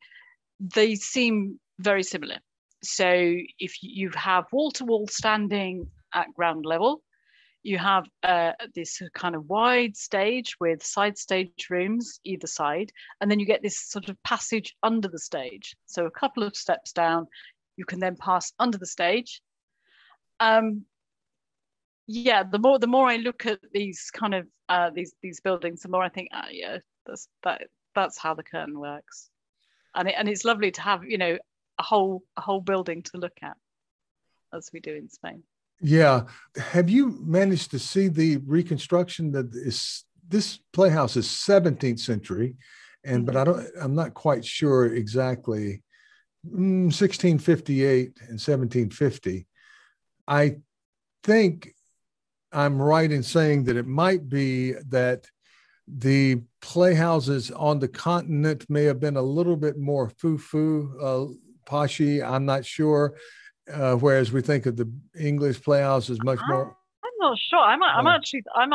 [0.60, 2.38] they seem very similar.
[2.84, 7.02] So if you have wall to wall standing at ground level,
[7.66, 13.30] you have uh, this kind of wide stage with side stage rooms either side, and
[13.30, 15.76] then you get this sort of passage under the stage.
[15.88, 17.26] So a couple of steps down,
[17.76, 19.42] you can then pass under the stage.
[20.40, 20.86] Um,
[22.06, 25.82] yeah, the more the more I look at these kind of uh, these these buildings,
[25.82, 27.64] the more I think, ah, yeah, that's that
[27.96, 29.32] that's how the curtain works,
[29.96, 31.40] and it, and it's lovely to have you know
[31.80, 33.58] a whole a whole building to look at
[34.54, 35.42] as we do in Spain.
[35.82, 36.24] Yeah.
[36.58, 42.56] Have you managed to see the reconstruction that is this playhouse is 17th century
[43.04, 43.26] and mm-hmm.
[43.26, 45.84] but I don't I'm not quite sure exactly
[46.46, 49.48] mm, 1658 and 1750.
[50.28, 50.58] I
[51.24, 51.74] think
[52.52, 55.28] I'm right in saying that it might be that
[55.88, 62.28] the playhouses on the continent may have been a little bit more foo-foo, uh, poshy.
[62.28, 63.16] I'm not sure.
[63.72, 66.76] Uh, whereas we think of the English playhouse as much more.
[67.04, 67.60] I'm not sure.
[67.60, 68.72] I'm, I'm actually I'm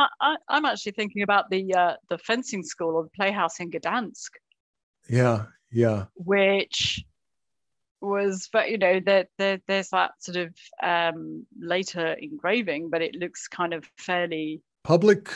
[0.49, 4.31] I'm actually thinking about the uh, the fencing school or the playhouse in Gdansk.
[5.09, 6.05] Yeah, yeah.
[6.15, 7.05] Which
[8.01, 13.15] was, but you know, that there, there's that sort of um, later engraving, but it
[13.15, 15.29] looks kind of fairly public,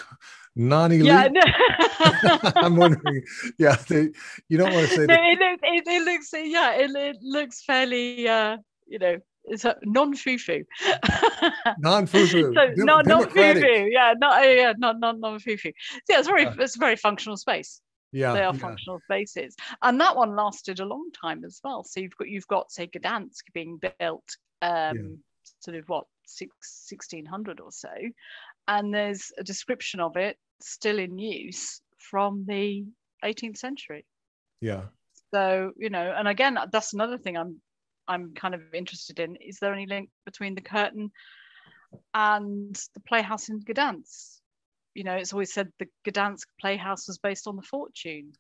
[0.56, 1.06] non-elite.
[1.06, 1.42] Yeah, no.
[2.56, 3.24] I'm wondering.
[3.58, 4.10] Yeah, they,
[4.50, 5.24] you don't want to say no, that.
[5.24, 10.64] it, it, it looks yeah, it, it looks fairly uh, you know, it's a non-foo-foo.
[11.80, 12.54] Non-foo-foo.
[12.54, 13.64] so Dem- not not democratic.
[13.64, 15.40] foo-foo, yeah, not yeah, not non.
[15.40, 16.56] So yeah, it's very Yeah.
[16.60, 17.82] it's a very functional space.
[18.12, 18.60] Yeah, they are yeah.
[18.60, 21.84] functional spaces, and that one lasted a long time as well.
[21.84, 25.20] So you've got you've got say Gdansk being built, um,
[25.60, 27.90] sort of what six, 1600 or so,
[28.68, 32.86] and there's a description of it still in use from the
[33.24, 34.06] 18th century.
[34.62, 34.84] yeah.
[35.34, 37.60] So you know, and again, that's another thing I'm
[38.08, 39.36] I'm kind of interested in.
[39.38, 41.12] Is there any link between the curtain
[42.14, 44.40] and the playhouse in Gdansk?
[44.94, 48.34] You know, it's always said the Gdansk playhouse was based on the Fortune,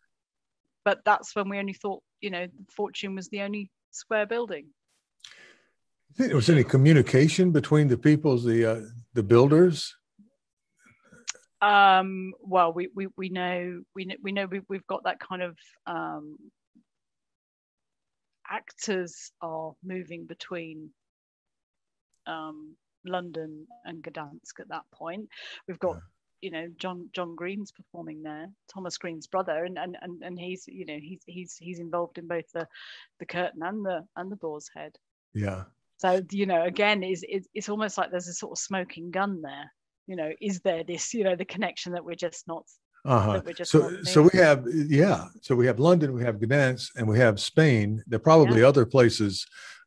[0.84, 4.68] but that's when we only thought, you know, the Fortune was the only square building.
[6.10, 8.82] You think there was any communication between the peoples, the uh,
[9.14, 9.96] the builders?
[11.62, 15.42] Um, well, we, we we know we know we know we, we've got that kind
[15.42, 16.38] of um,
[18.50, 20.92] actors are moving between
[22.28, 25.30] um, London and Gdansk at that point.
[25.68, 26.00] We've got Yeah.
[26.42, 30.68] you know John John Green's performing there, Thomas Green's brother, and and and, and he's
[30.68, 32.68] you know he's he's he's involved in both the
[33.20, 34.98] the curtain and the and the boar's head.
[35.34, 35.66] Yeah,
[35.98, 39.42] So you know, again, is it's, it's almost like there's a sort of smoking gun
[39.42, 39.72] there.
[40.08, 42.66] You know, is there this you know the connection that we're just not
[43.06, 43.34] uh-huh.
[43.34, 45.26] that we're just So so we have yeah.
[45.42, 48.04] So we have London, we have Gdansk, and we have Spain.
[48.08, 49.46] There are probably other places,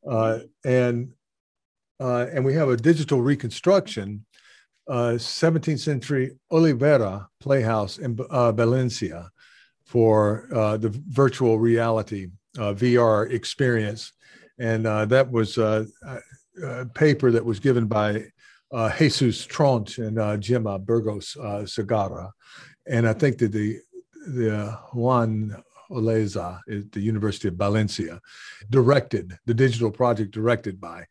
[0.09, 1.11] uh, and
[2.01, 4.25] uh, and we have a digital reconstruction.
[4.89, 9.31] Uh, 17th century Olivera Playhouse in uh, Valencia
[9.85, 12.29] for uh, the virtual reality
[12.59, 14.13] uh, VR experience.
[14.59, 15.85] And uh, that was uh,
[16.63, 18.25] a, paper that was given by
[18.73, 22.31] uh, Jesus Tronch and uh, Gemma Burgos uh, Segarra.
[22.89, 23.81] And I think that the,
[24.27, 28.21] the Juan Oleza at the University of Valencia
[28.69, 31.05] directed the digital project directed by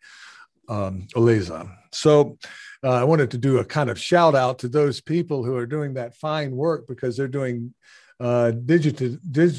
[0.70, 1.70] um, Oleza.
[1.92, 2.38] So
[2.84, 5.66] uh, I wanted to do a kind of shout out to those people who are
[5.66, 7.74] doing that fine work because they're doing
[8.20, 9.52] uh, digital, dig,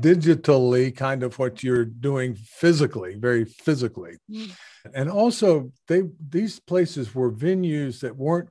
[0.00, 4.18] digitally kind of what you're doing physically, very physically.
[4.30, 4.50] Mm.
[4.94, 8.50] And also, they these places were venues that weren't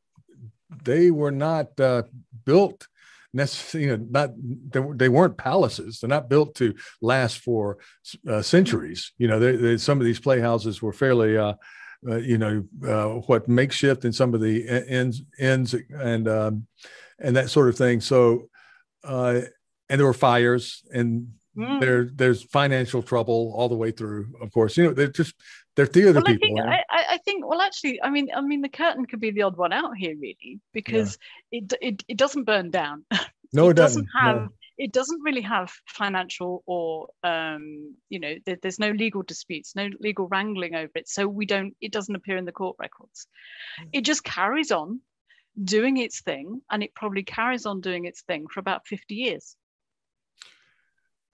[0.84, 2.04] they were not uh,
[2.46, 2.88] built
[3.34, 6.00] necessarily you know, not they, they weren't palaces.
[6.00, 7.78] They're not built to last for
[8.28, 9.14] uh, centuries.
[9.18, 11.54] You know they, they, some of these playhouses were fairly uh,
[12.08, 16.68] uh, you know uh, what makeshift in some of the ends ends and um,
[17.20, 18.02] and that sort of thing.
[18.02, 18.50] So
[19.04, 19.42] uh,
[19.90, 21.82] and there were fires and Mm.
[21.82, 24.78] there there's financial trouble all the way through of course.
[24.78, 25.36] You know they're just
[25.76, 28.30] they're theater Well, I people think and- I, I I think well actually I mean
[28.36, 31.18] I mean the curtain could be the odd one out here really because
[31.52, 33.06] it, it it doesn't burn down.
[33.54, 34.50] no it it doesn't, have no.
[34.78, 39.90] it doesn't really have financial or um you know there, there's no legal disputes no
[40.00, 43.28] legal wrangling over it so we don't it doesn't appear in the court records
[43.82, 43.90] Mm.
[43.94, 45.02] it just carries on
[45.62, 49.56] doing its thing and it probably carries on doing its thing for about 50 years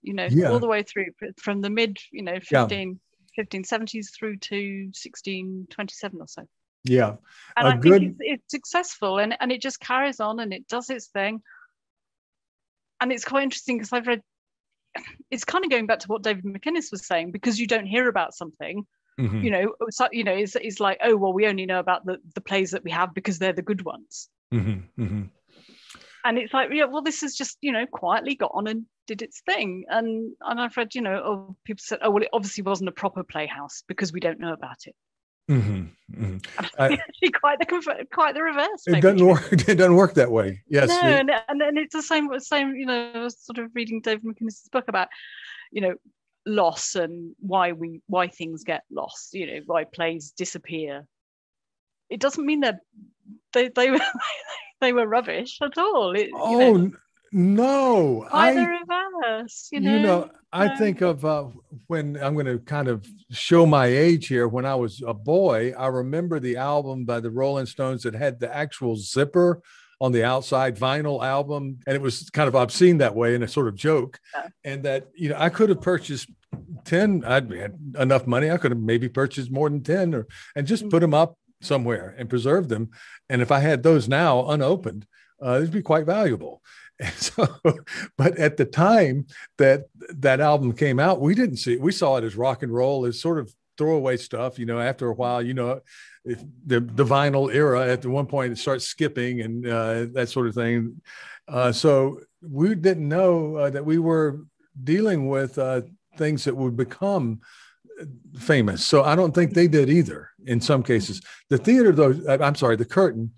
[0.02, 0.50] you know Yeah.
[0.50, 1.06] all the way through
[1.38, 2.66] from the mid you know Yeah.
[2.66, 3.00] 15
[3.38, 6.42] 1570s through to 1627 or so
[6.84, 7.16] yeah
[7.56, 10.52] and A I good- think it's, it's successful and, and it just carries on and
[10.52, 11.42] it does its thing.
[13.00, 14.22] And it's quite interesting because I've read
[15.30, 18.08] it's kind of going back to what David McInnis was saying because you don't hear
[18.08, 18.86] about something,
[19.20, 19.42] Mhm.
[19.42, 22.06] you know, it's like, you know, it's, it's like, oh, well, we only know about
[22.06, 24.28] the, the plays that we have because they're the good ones.
[24.54, 24.84] Mhm.
[24.96, 25.30] Mhm.
[26.24, 29.22] And it's like, yeah, well, this has just, you know, quietly got on and did
[29.22, 29.84] its thing.
[29.88, 32.92] And and I've read, you know, oh, people said, oh, well, it obviously wasn't a
[32.92, 34.94] proper playhouse because we don't know about it.
[35.50, 35.88] Mhm.
[36.12, 36.46] Mhm.
[36.78, 38.82] I- Actually, quite the quite the reverse.
[38.86, 42.02] it doesn't work it doesn't work that way yes no, it- and, and it's the
[42.02, 45.08] same same you know sort of reading David McInnis' book about
[45.72, 45.94] you know
[46.44, 51.06] loss and why we why things get lost you know why plays disappear
[52.10, 52.80] it doesn't mean that
[53.54, 54.00] they they were
[54.82, 56.90] they were rubbish at all it, oh you know,
[57.32, 61.44] no the i reverse you you know, know, i think of uh,
[61.86, 64.48] when i'm going to kind of show my age here.
[64.48, 68.40] When i was a boy i remember the album by the rolling stones that had
[68.40, 69.60] the actual zipper
[70.00, 73.48] on the outside vinyl album and it was kind of obscene that way and a
[73.48, 74.18] sort of joke.
[74.34, 74.48] Yeah.
[74.64, 76.30] and that you know i could have purchased
[76.84, 80.66] 10 i'd had enough money i could have maybe purchased more than 10 or and
[80.66, 80.90] just Mm.
[80.90, 82.88] put them up somewhere and preserve them.
[83.28, 85.06] And if i had those now unopened
[85.42, 86.62] uh, they'd be quite valuable
[87.16, 87.46] so
[88.16, 92.16] but at the time that that album came out we didn't see it we saw
[92.16, 94.58] it as rock and roll as sort of throwaway stuff.
[94.58, 95.80] You know, after a while, you know,
[96.24, 100.48] if the the vinyl era at one point it starts skipping and uh, that sort
[100.48, 101.00] of thing.
[101.46, 104.40] Uh, so we didn't know uh, that we were
[104.84, 105.80] dealing with uh,
[106.18, 107.40] things that would become
[108.38, 108.84] famous.
[108.84, 110.30] So I don't think they did either.
[110.46, 113.32] In some cases, the theater, though, I'm sorry, the curtain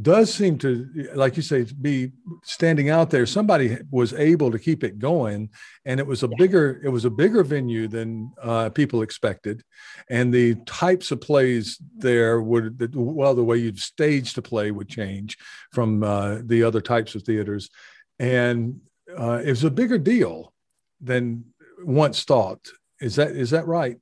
[0.00, 2.10] does seem to, like you say, be
[2.42, 3.26] standing out there.
[3.26, 5.50] Somebody was able to keep it going,
[5.84, 9.62] and it was a bigger it was a bigger venue than uh, people expected,
[10.10, 14.88] and the types of plays there would well the way you'd stage the play would
[14.88, 15.38] change
[15.72, 17.70] from uh, the other types of theaters,
[18.18, 18.80] and
[19.16, 20.52] uh, it was a bigger deal
[21.00, 21.44] than
[21.84, 22.66] once thought.
[23.00, 23.98] Is that is that right?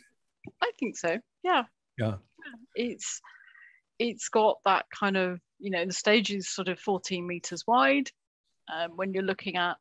[0.63, 1.19] I think so.
[1.43, 1.65] Yeah.
[1.99, 2.15] Yeah.
[2.75, 3.21] It's
[3.99, 8.11] it's got that kind of you know the stage is sort of 14 meters wide
[8.72, 9.77] um, when you're looking at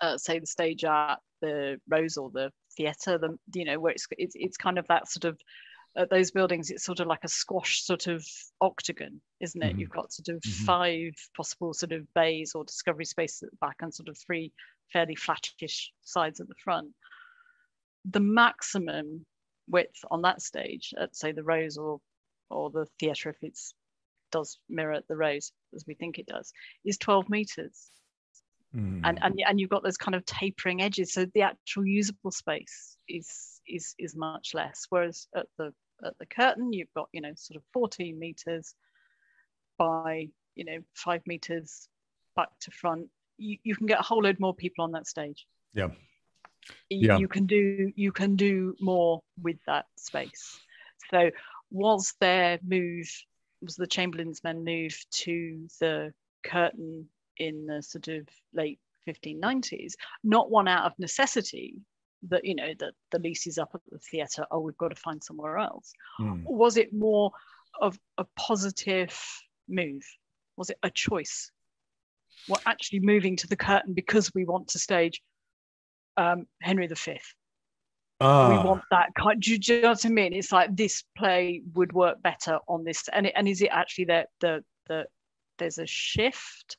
[0.00, 4.06] uh, say the stage at the rose or the theater the you know where it's
[4.16, 5.38] it's, it's kind of that sort of
[5.96, 8.24] uh, those buildings it's sort of like a squash sort of
[8.60, 9.80] octagon isn't it mm-hmm.
[9.80, 10.64] you've got sort of mm-hmm.
[10.64, 14.52] five possible sort of bays or discovery spaces at the back and sort of three
[14.92, 16.88] fairly flattish sides at the front
[18.10, 19.26] the maximum
[19.68, 22.00] width on that stage at say the rose or
[22.50, 23.74] or the theatre if it's
[24.30, 26.52] does mirror the rose as we think it does,
[26.84, 27.90] is 12 meters.
[28.74, 29.00] Mm.
[29.04, 32.98] And, and and you've got those kind of tapering edges, so the actual usable space
[33.08, 34.86] is is is much less.
[34.90, 35.72] Whereas at the
[36.04, 38.74] at the curtain, you've got you know sort of 14 meters
[39.78, 41.88] by you know five meters
[42.36, 43.08] back to front.
[43.38, 45.46] You, you can get a whole load more people on that stage.
[45.72, 45.88] Yeah.
[46.90, 47.18] You, yeah.
[47.18, 50.60] you can do you can do more with that space.
[51.10, 51.30] So
[51.70, 53.08] was their move
[53.62, 56.12] was the Chamberlain's men move to the
[56.44, 61.76] curtain in the sort of late 1590s, not one out of necessity
[62.28, 64.96] that you know that the lease is up at the theatre oh we've got to
[64.96, 65.92] find somewhere else.
[66.20, 66.42] Mm.
[66.44, 67.30] was it more
[67.80, 69.16] of a positive
[69.68, 70.02] move?
[70.56, 71.50] Was it a choice?
[72.48, 75.22] We're actually moving to the curtain because we want to stage
[76.16, 76.94] um, henry v
[78.20, 78.64] we ah.
[78.64, 79.40] want that kind.
[79.40, 80.32] Do you, do you, know what I mean?
[80.32, 84.06] It's like this play would work better on this, and it, and is it actually
[84.06, 85.06] that the the
[85.58, 86.76] there's a shift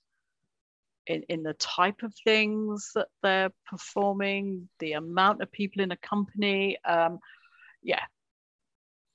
[1.08, 5.97] in in the type of things that they're performing, the amount of people in a
[5.97, 6.78] company.
[6.84, 7.19] Um,
[7.84, 8.04] yeah,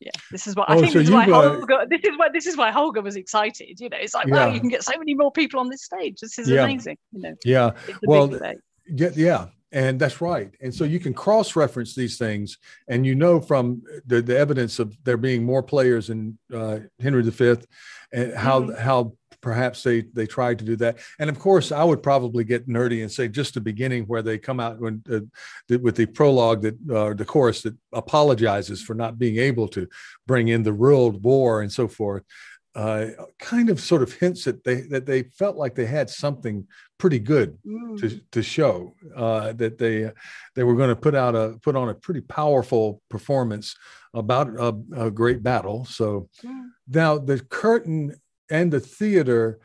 [0.01, 0.13] yeah.
[0.31, 0.93] This is what oh, I think.
[0.93, 3.79] So this, is why Holger, this is why this is why Holger was excited.
[3.79, 4.47] You know, it's like yeah.
[4.47, 6.21] wow, you can get so many more people on this stage.
[6.21, 6.65] This is yeah.
[6.65, 6.97] amazing.
[7.13, 7.35] You know.
[7.45, 7.73] Yeah.
[8.07, 8.33] Well.
[8.87, 10.55] Yeah, yeah, and that's right.
[10.63, 12.59] And so you can cross reference these things,
[12.89, 17.23] and you know from the, the evidence of there being more players in uh, Henry
[17.23, 17.57] V,
[18.13, 18.81] and how mm-hmm.
[18.81, 20.99] how perhaps they they tried to do that.
[21.19, 24.39] And of course, I would probably get nerdy and say just the beginning where they
[24.39, 25.21] come out when uh,
[25.69, 29.89] the, with the prologue that uh, the chorus that apologizes for not being able to
[30.27, 32.23] bring in the World War and so forth
[32.75, 33.07] uh,
[33.39, 36.67] kind of sort of hints that they that they felt like they had something
[36.99, 37.99] pretty good mm.
[38.01, 40.11] to, to show uh, that they
[40.55, 43.77] they were going to put out a put on a pretty powerful performance
[44.13, 45.85] about a, a great battle.
[45.85, 46.69] So mm.
[46.89, 48.17] now the curtain
[48.51, 49.61] and the theater.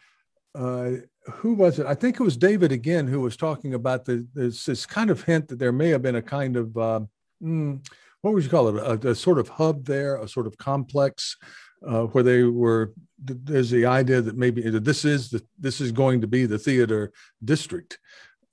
[0.56, 0.91] Uh,
[1.32, 1.86] who was it?
[1.86, 5.24] I think it was David again who was talking about the this, this kind of
[5.24, 7.80] hint that there may have been a kind of mm,
[8.22, 9.06] what would you call it?
[9.06, 11.38] A, a, sort of hub there, a sort of complex
[11.86, 16.22] uh, where they were there's the idea that maybe this is the this is going
[16.22, 17.12] to be the theater
[17.44, 18.00] district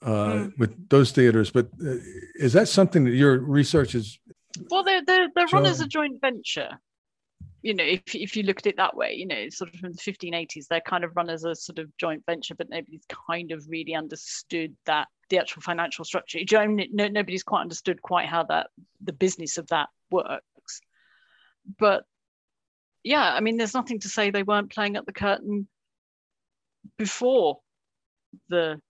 [0.03, 0.59] uh, mm.
[0.59, 1.51] with those theaters.
[1.51, 1.97] But uh,
[2.35, 4.19] is that something that your research is
[4.71, 6.79] well they're they're, they're run as a joint venture.
[7.63, 9.93] You know if, if you look at it that way you know sort of from
[9.93, 13.51] the 1580s they're kind of run as a sort of joint venture but nobody's kind
[13.51, 16.39] of really understood that the actual financial structure.
[16.39, 18.69] You know, no, nobody's quite understood quite how that
[19.03, 20.81] the business of that works.
[21.79, 22.05] But
[23.07, 25.69] yeah, I mean, there's nothing to say they weren't playing at the curtain
[26.99, 27.61] before
[28.49, 28.81] the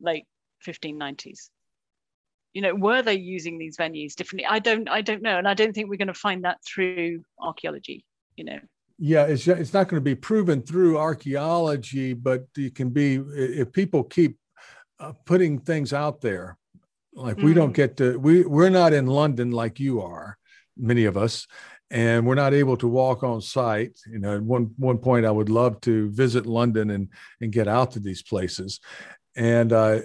[0.00, 0.24] late
[0.66, 1.48] 1590s.
[2.52, 4.44] You know, were they using these venues differently?
[4.44, 7.22] I don't, I don't know, and I don't think we're going to find that through
[7.40, 8.04] archaeology.
[8.34, 8.58] You know.
[8.98, 13.70] Yeah, it's it's not going to be proven through archaeology, but it can be if
[13.70, 14.36] people keep
[14.98, 16.58] uh, putting things out there.
[17.14, 17.46] Like mm-hmm.
[17.46, 17.74] we don't mm.
[17.74, 20.38] get to we we're not in London like you are,
[20.76, 21.46] many of us,
[21.90, 23.98] and we're not able to walk on site.
[24.10, 27.08] You know, at one one point, I would love to visit London and
[27.40, 28.80] and get out to these places,
[29.36, 30.00] and uh,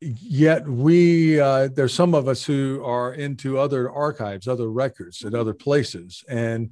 [0.00, 5.34] yet we uh, there's some of us who are into other archives other records at
[5.34, 6.70] other places and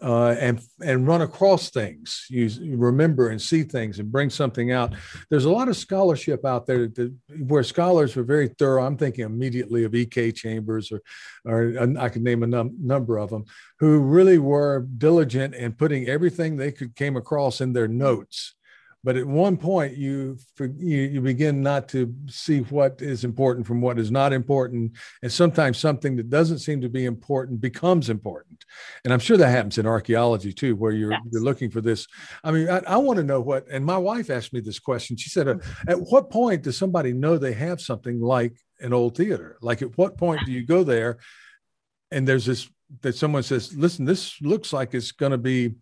[0.00, 4.94] uh, and and run across things you, remember and see things and bring something out.
[5.30, 7.14] There's a lot of scholarship out there that,
[7.46, 8.84] where scholars are very thorough.
[8.84, 11.00] I'm thinking immediately of ek chambers or
[11.44, 13.44] or i could name a num- number of them
[13.78, 18.54] who really were diligent in putting everything they could came across in their notes
[19.04, 23.80] but at one point you, you you begin not to see what is important from
[23.80, 24.92] what is not important.
[25.22, 28.64] And sometimes something that doesn't seem to be important becomes important.
[29.04, 31.20] And i'm sure that happens in archaeology too where you're yes.
[31.32, 32.06] you're looking for this.
[32.44, 35.16] I mean i, I want to know what and my wife asked me this question.
[35.16, 35.56] She said uh,
[35.88, 39.58] at what point does somebody know they have something like an old theater?
[39.60, 41.18] Like at what point do you go there
[42.12, 42.68] and there's this
[43.00, 45.74] that someone says listen this looks like it's going to be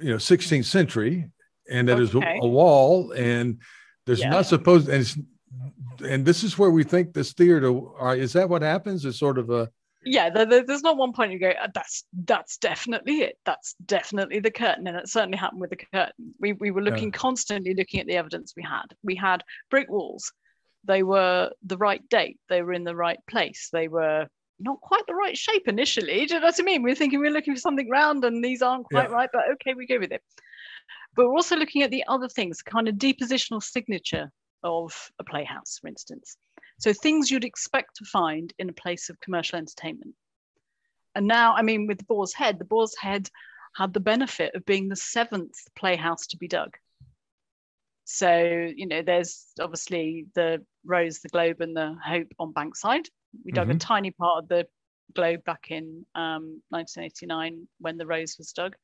[0.00, 1.30] you know 16th century
[1.70, 2.04] and that okay.
[2.04, 3.60] is a, wall, and
[4.06, 4.30] there's yeah.
[4.30, 5.06] not supposed and
[6.06, 7.72] and this is where we think this theater.
[7.98, 9.04] Are, is that what happens?
[9.04, 9.68] Is sort of a
[10.04, 14.50] yeah there's not one point you go uh, that's that's definitely it that's definitely the
[14.50, 17.18] curtain and it certainly happened with the curtain we, we were looking yeah.
[17.18, 20.32] constantly looking at the evidence we had we had brick walls
[20.84, 24.26] they were the right date they were in the right place they were
[24.60, 27.20] not quite the right shape initially do you know what i mean we are thinking
[27.20, 29.14] we are looking for something round and these aren't quite yeah.
[29.14, 30.22] right but okay we go with it
[31.18, 34.30] but we're also looking at the other things, kind of depositional signature
[34.62, 36.36] of a playhouse, for instance.
[36.78, 40.14] So things you'd expect to find in a place of commercial entertainment.
[41.16, 43.28] And now, I mean, with the Boar's Head, the Boar's Head
[43.76, 46.76] had the benefit of being the seventh playhouse to be dug.
[48.04, 53.06] So, you know, there's obviously the Rose, the Globe, and the Hope on Bankside.
[53.44, 53.76] We dug mm-hmm.
[53.76, 54.68] a tiny part of the
[55.16, 58.76] Globe back in um, 1989 when the Rose was dug.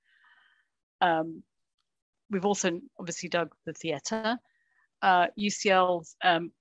[1.01, 1.45] Um,
[2.31, 4.39] we've also obviously dug the theatre.
[5.03, 6.53] Uh, UCL's um,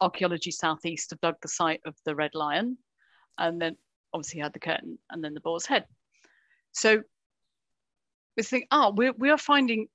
[0.00, 2.78] Archaeology Southeast have dug the site of the Red Lion,
[3.38, 3.76] and then
[4.12, 5.86] obviously had the curtain and then the boar's head.
[6.72, 7.02] So
[8.36, 9.88] we think, oh, we're, we are finding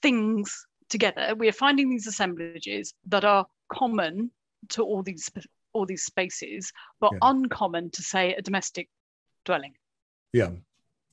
[0.00, 1.34] things together.
[1.36, 4.30] We are finding these assemblages that are common
[4.70, 5.30] to all these
[5.72, 6.70] all these spaces,
[7.00, 7.18] but yeah.
[7.22, 8.88] uncommon to say a domestic
[9.46, 9.72] dwelling.
[10.32, 10.50] Yeah.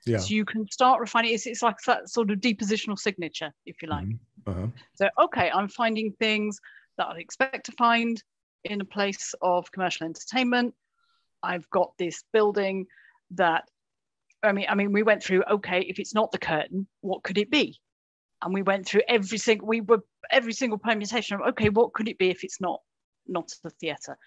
[0.06, 0.18] Yeah.
[0.20, 1.34] So you can start refining.
[1.34, 4.06] It's, it's like that sort of depositional signature, if you like.
[4.06, 4.50] Mm-hmm.
[4.50, 4.68] Uh-huh.
[4.96, 6.60] So, okay, I'm finding things
[6.98, 8.22] that I'd expect to find
[8.64, 10.74] in a place of commercial entertainment.
[11.44, 12.86] I've got this building
[13.32, 13.64] that,
[14.44, 15.44] I mean, I mean, we went through.
[15.50, 17.80] Okay, if it's not the curtain, what could it be?
[18.42, 19.68] And we went through every single.
[19.68, 22.80] We were every single permutation of okay, what could it be if it's not
[23.28, 24.18] not the theatre?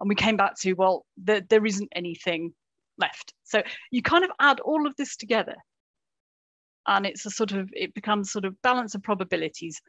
[0.00, 2.54] And we came back to well, there, there isn't anything
[2.98, 3.34] left.
[3.44, 5.56] So you kind of add all of this together
[6.86, 9.80] and it's a sort of, it becomes sort of balance of probabilities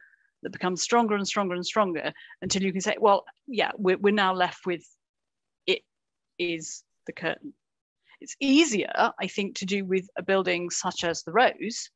[0.42, 4.14] that becomes stronger and stronger and stronger until you can say, well, yeah, we're, we're
[4.14, 4.84] now left with
[5.66, 5.82] it
[6.38, 7.54] is the curtain.
[8.20, 11.88] It's easier, I think, to do with a building such as the Rose,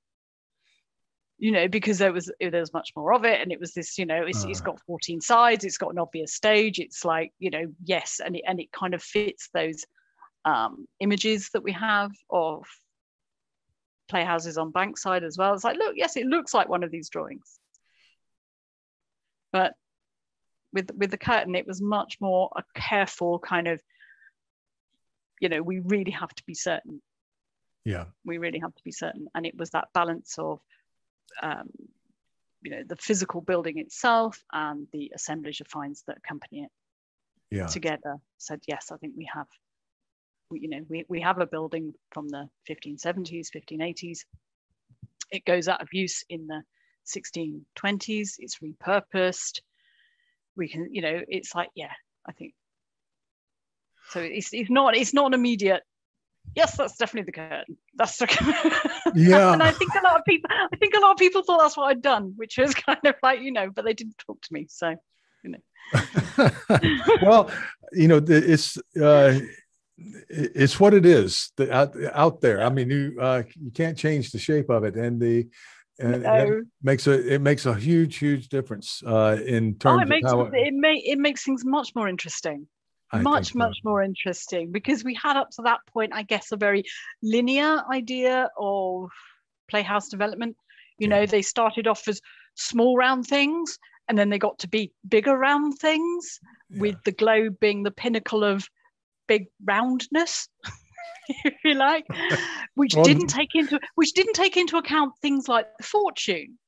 [1.38, 3.98] you know, because there was there was much more of it, and it was this,
[3.98, 4.48] you know, it's, uh.
[4.48, 8.36] it's got 14 sides, it's got an obvious stage, it's like, you know, yes, and
[8.36, 9.84] it and it kind of fits those
[10.44, 12.66] um, images that we have of
[14.08, 15.54] playhouses on Bankside as well.
[15.54, 17.58] It's like, look, yes, it looks like one of these drawings.
[19.52, 19.74] But
[20.72, 23.80] with with the curtain, it was much more a careful kind of,
[25.40, 27.00] you know, we really have to be certain.
[27.84, 28.06] Yeah.
[28.24, 29.28] We really have to be certain.
[29.34, 30.60] And it was that balance of
[31.42, 31.70] um,
[32.62, 36.70] you know, the physical building itself and the assemblage of finds that accompany it
[37.50, 37.66] yeah.
[37.66, 39.46] together said, yes, I think we have
[40.50, 44.20] you know, we, we have a building from the 1570s, 1580s.
[45.30, 46.62] It goes out of use in the
[47.06, 48.34] 1620s.
[48.38, 49.60] It's repurposed.
[50.56, 51.92] We can, you know, it's like, yeah,
[52.26, 52.54] I think.
[54.10, 55.82] So it's, it's not it's not an immediate.
[56.54, 57.78] Yes, that's definitely the curtain.
[57.94, 58.72] That's the curtain.
[59.14, 59.52] yeah.
[59.52, 61.76] and I think a lot of people, I think a lot of people thought that's
[61.76, 64.52] what I'd done, which was kind of like you know, but they didn't talk to
[64.52, 64.94] me, so
[65.42, 66.50] you know.
[67.22, 67.50] well,
[67.92, 68.78] you know, it's.
[69.00, 69.40] Uh,
[69.96, 72.62] it's what it is out, out there.
[72.62, 75.48] I mean, you uh, you can't change the shape of it, and the
[75.98, 76.62] and no.
[76.82, 80.38] makes a it makes a huge huge difference uh, in terms oh, it makes, of
[80.38, 82.66] how it, it, may, it makes things much more interesting.
[83.12, 83.58] I much so.
[83.58, 86.84] much more interesting because we had up to that point, I guess, a very
[87.22, 89.10] linear idea of
[89.70, 90.56] playhouse development.
[90.98, 91.20] You yeah.
[91.20, 92.20] know, they started off as
[92.56, 93.78] small round things,
[94.08, 96.40] and then they got to be bigger round things,
[96.70, 96.80] yeah.
[96.80, 98.68] with the globe being the pinnacle of
[99.26, 100.48] big roundness
[101.44, 102.06] if you like
[102.74, 106.58] which didn't take into which didn't take into account things like the fortune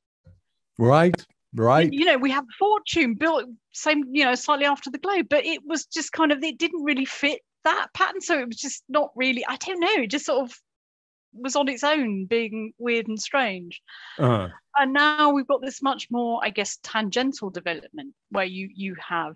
[0.78, 1.26] right
[1.56, 1.92] right?
[1.92, 5.44] You, you know, we have Fortune built same, you know, slightly after the Globe, but
[5.44, 8.84] it was just kind of it didn't really fit that pattern, so it was just
[8.88, 9.44] not really.
[9.46, 10.02] I don't know.
[10.02, 10.56] It just sort of
[11.32, 13.82] was on its own, being weird and strange.
[14.18, 14.48] Uh-huh.
[14.78, 19.34] And now we've got this much more, I guess, tangential development where you you have,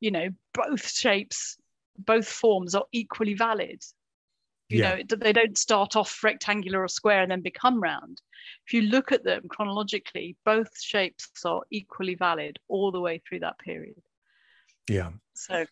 [0.00, 1.56] you know, both shapes,
[1.98, 3.82] both forms are equally valid.
[4.68, 4.96] You Yeah.
[4.96, 8.20] know, they don't start off rectangular or square and then become round.
[8.66, 13.40] If you look at them chronologically, both shapes are equally valid all the way through
[13.40, 14.02] that period.
[14.88, 15.10] Yeah.
[15.34, 15.66] So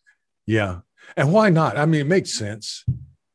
[0.46, 0.80] Yeah,
[1.16, 1.76] and why not?
[1.78, 2.84] I mean, it makes sense.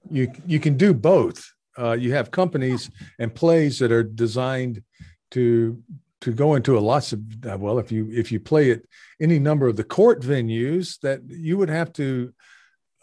[0.09, 1.53] You you can do both.
[1.77, 4.83] Uh, you have companies and plays that are designed
[5.31, 5.81] to
[6.21, 8.81] to go into a lots of uh, well, if you if you play at
[9.21, 12.33] any number of the court venues, that you would have to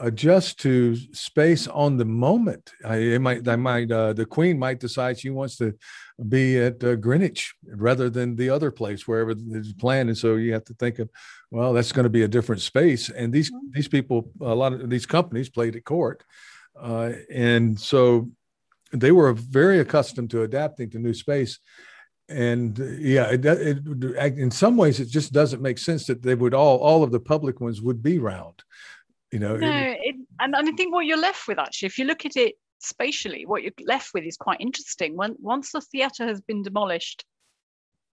[0.01, 2.73] adjust to space on the moment.
[2.85, 5.75] I, it might, I might, uh, the queen might decide she wants to
[6.29, 10.53] be at uh, Greenwich rather than the other place wherever it's planned, and so you
[10.53, 11.09] have to think of,
[11.51, 13.09] well, that's going to be a different space.
[13.09, 16.25] And these these people, a lot of these companies played at court,
[16.81, 18.31] uh, and so
[18.93, 21.59] they were very accustomed to adapting to new space.
[22.29, 26.55] And yeah, it, it, in some ways, it just doesn't make sense that they would
[26.55, 28.63] all all of the public ones would be round
[29.35, 31.99] you know no, it- it, and, and I think what you're left with actually, if
[31.99, 35.17] you look at it spatially, what you're left with is quite interesting.
[35.17, 37.25] When once the theatre has been demolished,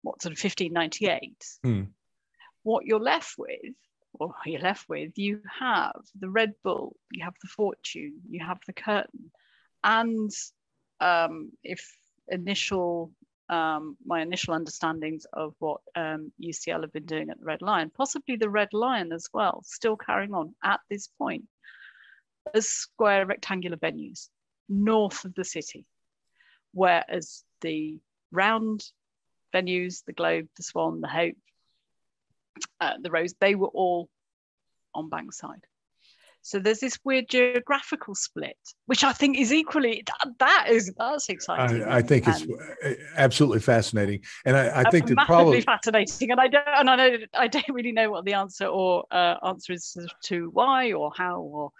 [0.02, 1.82] what sort of 1598, Hmm.
[2.64, 3.74] what you're left with,
[4.14, 8.58] or you're left with, you have the Red Bull, you have the Fortune, you have
[8.66, 9.30] the Curtain,
[9.84, 10.30] and
[11.00, 11.80] um, if
[12.28, 13.12] initial
[13.52, 17.92] um, my initial understandings of what um, UCL have been doing at the Red Lion,
[17.94, 21.44] possibly the Red Lion as well, still carrying on at this point
[22.54, 24.30] as square rectangular venues
[24.70, 25.84] north of the city,
[26.72, 28.00] whereas the
[28.30, 28.82] round
[29.54, 31.36] venues, the Globe, the Swan, the Hope,
[32.80, 34.08] uh, the Rose, they were all
[34.94, 35.64] on Bankside.
[36.42, 40.04] So there's this weird geographical split, which I think is equally
[40.40, 41.84] that, is that's exciting.
[41.84, 42.44] I, I think it's
[43.16, 46.90] absolutely fascinating, and I, I uh, think that massively probably fascinating, and I don't, and
[46.90, 50.92] I know, I don't really know what the answer or uh, answer is to why
[50.92, 51.70] or how, or,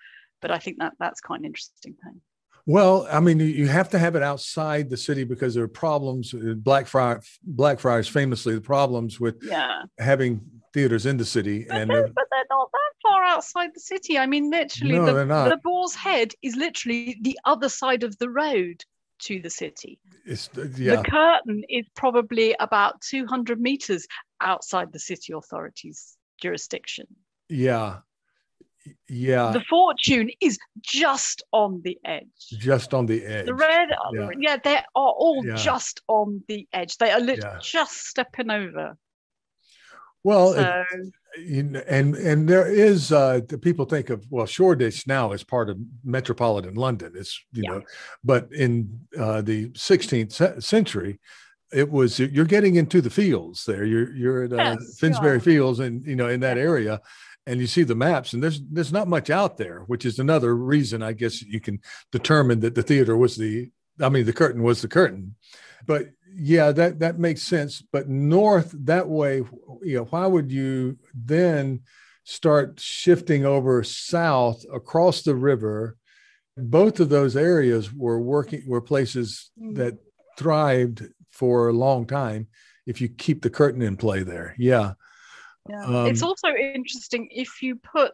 [0.40, 2.20] but I think that that's quite an interesting thing.
[2.64, 6.32] well, I mean, you- have to have it outside the city because there are problems.
[6.34, 10.40] uh, Blackfriar, Blackfriars, famously, the problems with Yeah, having
[10.72, 13.80] theaters in the city, but, and they're, uh, but they're not that far outside the
[13.80, 14.18] city.
[14.18, 18.30] I mean, literally, No, the, the Boar's Head is literally the other side of the
[18.30, 18.84] road
[19.20, 19.98] to the city.
[20.24, 24.06] it's uh, yeah, The curtain is probably about 200 meters
[24.40, 27.06] outside the city authorities' jurisdiction.
[27.48, 27.98] yeah,
[29.08, 32.26] yeah, the fortune is just on the edge.
[32.58, 33.46] just on the edge.
[33.46, 34.30] The red, Yeah.
[34.40, 34.82] yeah, they are
[35.24, 35.54] all Yeah.
[35.54, 36.96] just on the edge.
[36.98, 38.96] They are lit- just stepping over.
[40.24, 40.84] well, So,
[41.36, 45.78] and and there is uh the people think of well shoreditch now is part of
[46.04, 47.12] metropolitan london.
[47.16, 47.70] It's you Yeah.
[47.70, 47.82] know
[48.24, 51.18] but in uh the 16th century
[51.72, 53.84] it was you're getting into the fields there.
[53.84, 57.00] You're you're at uh, Yes, finsbury fields and you know in that area
[57.46, 60.54] and you see the maps and there's there's not much out there which is another
[60.54, 61.80] reason i guess you can
[62.12, 63.68] determine that the theater was the
[64.00, 65.34] i mean the curtain was the curtain.
[65.84, 69.36] But yeah that that makes sense but north that way
[69.82, 71.80] you know why would you then
[72.24, 75.96] start shifting over south across the river
[76.56, 79.74] both of those areas were working were places Mm.
[79.76, 79.98] that
[80.38, 82.46] thrived for a long time
[82.86, 84.92] if you keep the curtain in play there yeah
[85.68, 86.06] yeah.
[86.06, 88.12] it's Um, also interesting if you put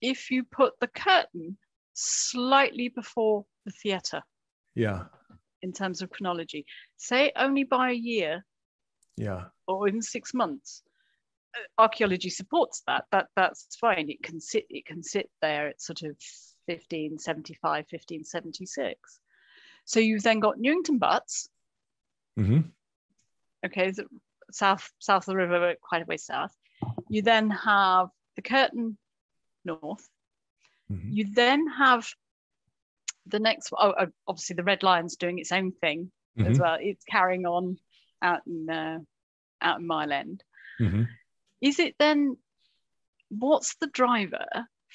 [0.00, 1.58] if you put the curtain
[1.94, 4.22] slightly before the theatre
[4.74, 5.04] yeah
[5.62, 6.64] in terms of chronology,
[6.96, 8.44] say only by a year
[9.16, 10.82] yeah or even six months.
[11.56, 13.04] uh, Archaeology supports that.
[13.12, 14.08] That that's fine.
[14.10, 14.66] It can sit.
[14.70, 16.16] It can sit there at sort of
[16.66, 19.20] 1575, 1576.
[19.84, 21.48] So you've then got Newington Butts.
[22.36, 22.60] hmm
[23.66, 24.04] Okay, so
[24.52, 26.54] south south of the river, but quite a way south.
[27.08, 28.96] You then have the Curtain
[29.64, 30.08] North.
[30.88, 32.06] hmm You then have
[33.28, 33.72] the next.
[33.72, 36.60] Oh, oh, obviously the Red Lion's doing its own thing as Mhm.
[36.60, 36.78] well.
[36.80, 37.78] It's carrying on
[38.22, 38.98] out in uh,
[39.60, 40.42] out in Mile End.
[40.78, 41.02] hmm
[41.60, 42.36] is it then
[43.30, 44.46] what's the driver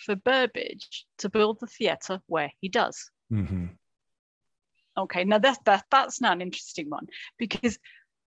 [0.05, 3.11] for Burbage to build the theatre where he does?
[3.29, 3.67] hmm
[4.95, 7.07] Okay, now that, that that's now an interesting one
[7.39, 7.79] because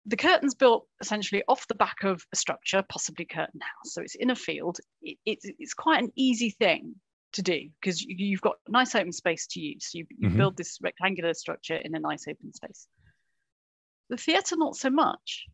[0.07, 3.93] the curtain's built essentially off the back of a structure, possibly Curtain House.
[3.93, 4.79] So it's in a field.
[5.03, 6.95] It, it's it's quite an easy thing
[7.37, 9.91] to do because you, you've got nice open space to use.
[9.95, 10.37] You, you Mhm.
[10.37, 12.87] build this rectangular structure in a nice open space.
[14.11, 15.47] The theatre, not so much.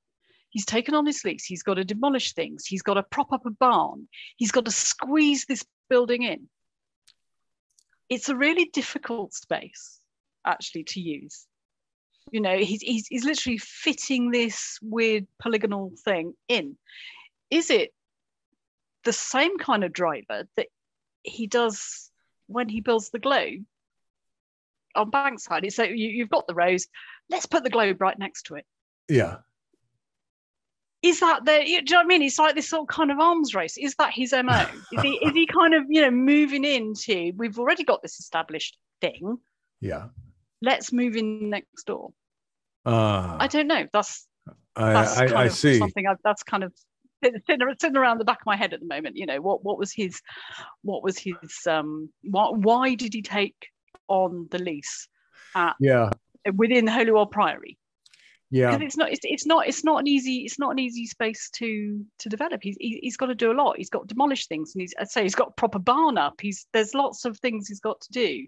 [0.50, 1.44] He's taken on his lease.
[1.44, 2.66] He's got to demolish things.
[2.66, 4.08] He's got to prop up a barn.
[4.36, 6.48] He's got to squeeze this building in.
[8.08, 9.98] It's a really difficult space,
[10.44, 11.46] actually, to use.
[12.30, 16.76] You know, he's, he's, he's literally fitting this weird polygonal thing in.
[17.50, 17.94] Is it
[19.04, 20.68] the same kind of driver that
[21.22, 22.10] he does
[22.46, 23.64] when he builds the globe
[24.94, 25.64] on Bankside?
[25.64, 26.86] It's so you, you've got the rose,
[27.30, 28.66] let's put the globe right next to it.
[29.08, 29.38] Yeah.
[31.02, 31.64] Is that the?
[31.64, 32.22] Do you know what I mean?
[32.22, 33.76] It's like this sort of kind of arms race.
[33.76, 34.66] Is that his mo?
[34.92, 37.32] is he is he kind of you know moving into?
[37.36, 39.38] We've already got this established thing.
[39.80, 40.06] Yeah.
[40.60, 42.12] Let's move in next door.
[42.86, 43.86] Uh, I don't know.
[43.92, 44.28] That's
[44.76, 45.78] I, that's I, kind I of see.
[45.78, 46.72] something I, that's kind of
[47.22, 47.40] sitting,
[47.80, 49.16] sitting around the back of my head at the moment.
[49.16, 50.20] You know what what was his
[50.82, 53.68] what was his um why why did he take
[54.08, 55.08] on the lease
[55.54, 56.10] at Yeah.
[56.54, 57.78] within Holywell Priory?
[58.50, 58.70] Yeah.
[58.72, 61.48] because it's not it's, it's not it's not an easy it's not an easy space
[61.54, 64.46] to to develop he's he, he's got to do a lot he's got to demolish
[64.46, 67.38] things and he's i'd say he's got a proper barn up he's there's lots of
[67.38, 68.46] things he's got to do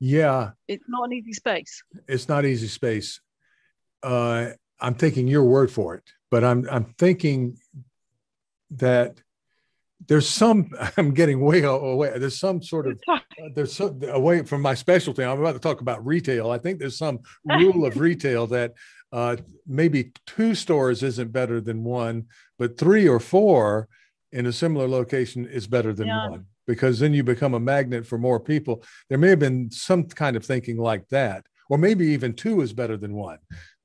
[0.00, 0.50] Yeah.
[0.68, 3.20] it's not an easy space It's not easy space.
[4.02, 7.56] Uh, I'm taking your word for it, but I'm I'm thinking
[8.70, 9.20] that
[10.08, 10.70] there's some.
[10.96, 12.12] I'm getting way away.
[12.18, 13.18] There's some sort of Uh,
[13.54, 15.22] there's some away from my specialty.
[15.24, 16.50] I'm about to talk about retail.
[16.50, 18.74] I think there's some rule of retail that
[19.12, 22.26] uh, maybe two stores isn't better than one,
[22.58, 23.88] but three or four
[24.32, 26.28] in a similar location is better than Yeah.
[26.30, 28.84] one because then you become a magnet for more people.
[29.08, 32.72] There may have been some kind of thinking like that, or maybe even two is
[32.72, 33.38] better than one.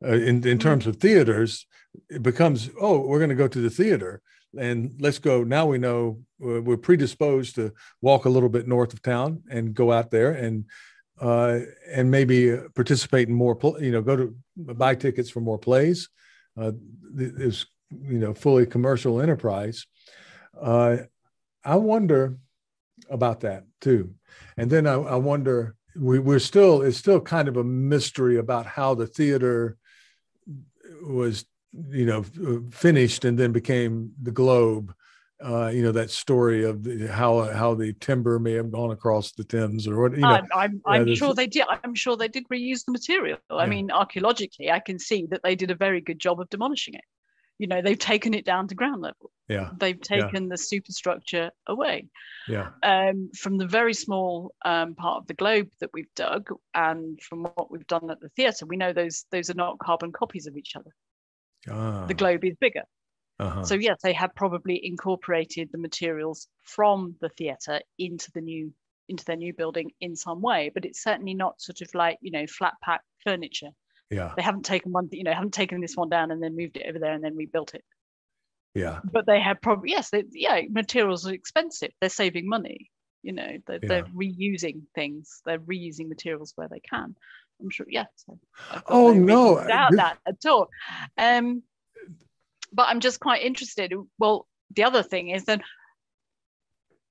[0.03, 1.65] Uh, in in terms of theaters,
[2.09, 4.21] it becomes oh we're going to go to the theater
[4.57, 5.43] and let's go.
[5.43, 9.73] Now we know uh, we're predisposed to walk a little bit north of town and
[9.73, 10.65] go out there and
[11.19, 13.55] uh, and maybe uh, participate in more.
[13.55, 16.09] pl- You know, go to buy tickets for more plays.
[16.57, 16.71] Uh,
[18.01, 19.85] you know fully commercial enterprise.
[20.59, 20.97] Uh,
[21.63, 22.37] I wonder
[23.09, 24.15] about that too,
[24.57, 28.65] and then I, I wonder we, we're still it's still kind of a mystery about
[28.65, 29.77] how the theater
[31.05, 31.45] was
[31.91, 32.23] you know
[32.71, 34.93] finished and then became the globe
[35.43, 39.33] uh, you know that story of the, how how the timber may have gone across
[39.33, 40.29] the Thames or what you know.
[40.29, 43.69] I'm, I'm, I'm sure they did i'm sure they did reuse the material i Yeah.
[43.69, 47.03] mean archaeologically i can see that they did a very good job of demolishing it
[47.57, 52.09] you know they've taken it down to ground level yeah, they've taken the superstructure away
[52.47, 57.19] yeah, um, from the very small um, part of the globe that we've dug and
[57.21, 60.47] from what we've done at the theatre, we know those those are not carbon copies
[60.47, 60.91] of each other.
[61.69, 62.83] ah, The globe is bigger.
[63.39, 63.63] uh-huh.
[63.63, 68.73] So yes, they have probably incorporated the materials from the theatre into the new
[69.07, 72.31] into their new building in some way, but it's certainly not sort of like you
[72.31, 73.69] know flat pack furniture.
[74.09, 76.77] Yeah, They haven't taken one, you know, haven't taken this one down and then moved
[76.77, 77.83] it over there and then rebuilt it.
[78.73, 81.91] yeah, But they have probably yes, they, yeah, materials are expensive.
[81.99, 82.91] They're saving money.
[83.23, 83.87] You know, they're, Yeah.
[83.89, 85.41] they're reusing things.
[85.45, 87.15] They're reusing materials where they can.
[87.61, 87.87] I'm sure.
[87.89, 88.07] Yes.
[88.69, 90.69] I've Oh, no, doubt that at all.
[91.17, 91.63] Um,
[92.71, 93.93] but I'm just quite interested.
[94.19, 94.45] Well,
[94.75, 95.63] the other thing is then,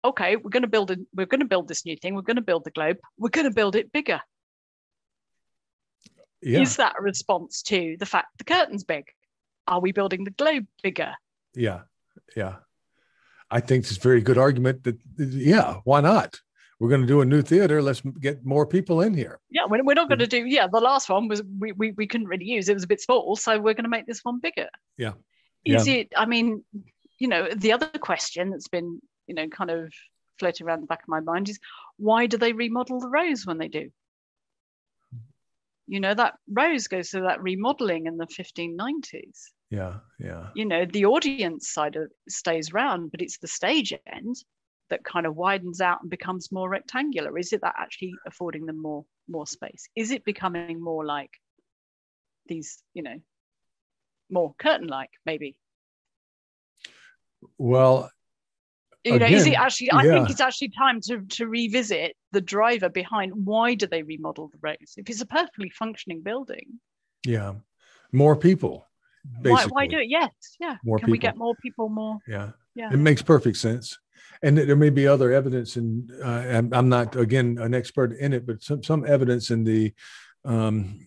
[0.04, 2.14] okay, we're going to build a, we're going to build this new thing.
[2.14, 2.98] We're going to build the globe.
[3.18, 4.20] We're going to build it bigger.
[6.44, 9.04] Yeah, Is that a response to the fact the curtain's big?
[9.66, 11.14] Are we building the globe bigger?
[11.54, 11.80] yeah,
[12.36, 12.56] yeah.
[13.50, 16.40] I think it's a very good argument that yeah, why not?
[16.80, 17.80] We're going to do a new theater.
[17.80, 19.38] Let's get more people in here.
[19.48, 20.44] Yeah, we're, not going to do.
[20.44, 22.68] Yeah, the last one was we, we we couldn't really use.
[22.68, 24.68] It was a bit small, so we're going to make this one bigger.
[24.98, 25.12] Yeah.
[25.64, 26.12] Is it?
[26.16, 26.64] I mean,
[27.18, 29.92] you know, the other question that's been you know kind of
[30.38, 31.58] floating around the back of my mind is
[31.96, 33.90] why do they remodel the rose when they do?
[35.86, 39.52] You know, that rose goes through that remodeling in the 1590s.
[39.70, 44.36] Yeah, yeah, You know, the audience side of stays round, but it's the stage end
[44.90, 47.36] that kind of widens out and becomes more rectangular.
[47.38, 49.88] Is it that actually affording them more more space?
[49.96, 51.30] Is it becoming more like
[52.46, 53.20] these, you know,
[54.30, 55.56] more curtain-like maybe?
[57.58, 58.10] Well,
[59.04, 59.92] You know, is it actually?
[59.92, 64.48] I think it's actually time to to revisit the driver behind why do they remodel
[64.48, 64.94] the rose?
[64.96, 66.80] If it's a perfectly functioning building,
[67.26, 67.52] yeah,
[68.12, 68.86] more people.
[69.40, 69.70] why, Basically.
[69.72, 70.08] why do it?
[70.08, 70.76] Yes, yeah.
[70.84, 71.28] More Can we people.
[71.28, 71.88] get more people?
[71.90, 72.50] More, Yeah.
[72.74, 72.92] yeah.
[72.92, 73.98] It makes perfect sense.
[74.42, 78.32] And there may be other evidence, and uh, I'm, I'm not again an expert in
[78.32, 79.92] it, but some some evidence in the
[80.44, 81.00] um,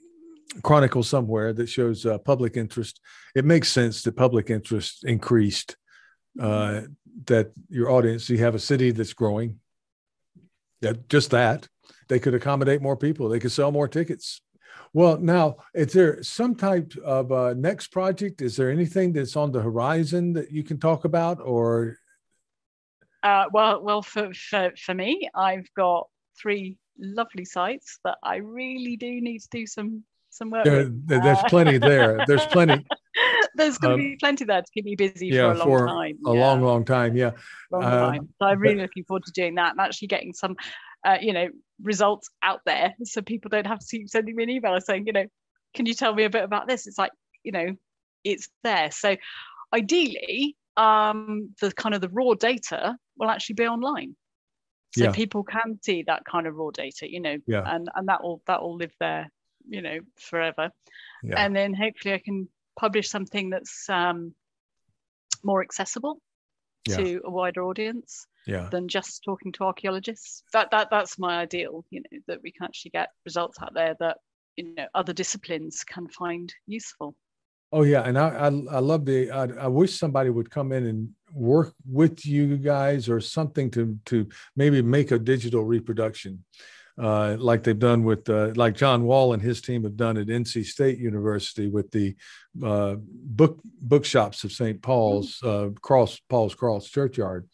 [0.63, 2.99] chronicle somewhere that shows uh, public interest.
[3.35, 5.77] It makes sense that public interest increased.
[6.39, 6.81] Uh,
[7.25, 9.59] that your audience, you have a city that's growing.
[10.81, 11.67] That just that
[12.07, 13.29] they could accommodate more people.
[13.29, 14.41] They could sell more tickets.
[14.93, 18.41] Well, now, is there some type of uh, next project?
[18.41, 21.97] Is there anything that's on the horizon that you can talk about, or?
[23.23, 26.07] Uh, well, well, for, for for me, I've got
[26.39, 30.65] three lovely sites that I really do need to do some some work.
[30.65, 32.23] There, there's uh, plenty there.
[32.27, 32.85] There's plenty.
[33.57, 35.67] there's going to um, be plenty there to keep me busy yeah, for a long
[35.67, 36.17] for time.
[36.25, 36.39] A yeah.
[36.39, 37.15] long, long time.
[37.15, 37.31] Yeah.
[37.71, 38.29] Long uh, time.
[38.39, 40.55] So I'm really but, looking forward to doing that and actually getting some,
[41.05, 41.47] uh, you know,
[41.81, 45.13] results out there, so people don't have to keep sending me an email saying, you
[45.13, 45.25] know,
[45.73, 46.87] can you tell me a bit about this?
[46.87, 47.11] It's like,
[47.43, 47.75] you know,
[48.23, 48.89] it's there.
[48.91, 49.15] So
[49.73, 54.15] ideally, um, the kind of the raw data will actually be online
[54.95, 55.11] so yeah.
[55.11, 57.63] people can see that kind of raw data you know yeah.
[57.65, 59.29] and and that will that will live there
[59.67, 60.71] you know forever
[61.23, 61.43] yeah.
[61.43, 62.47] and then hopefully i can
[62.77, 64.33] publish something that's um,
[65.43, 66.21] more accessible
[66.87, 66.97] yeah.
[66.97, 68.69] to a wider audience yeah.
[68.71, 72.63] than just talking to archaeologists that that that's my ideal you know that we can
[72.63, 74.17] actually get results out there that
[74.55, 77.15] you know other disciplines can find useful
[77.73, 80.85] oh yeah and i i, I love the I, I wish somebody would come in
[80.85, 86.43] and work with you guys or something to to maybe make a digital reproduction
[87.01, 90.27] uh, like they've done with uh, like John Wall and his team have done at
[90.27, 92.15] NC State University with the
[92.63, 94.81] uh, book bookshops of St.
[94.81, 97.47] Paul's uh, Cross Paul's Cross Churchyard.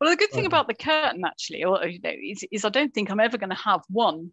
[0.00, 2.70] Well, the good thing uh, about the curtain actually, or you know, is, is I
[2.70, 4.32] don't think I'm ever going to have one.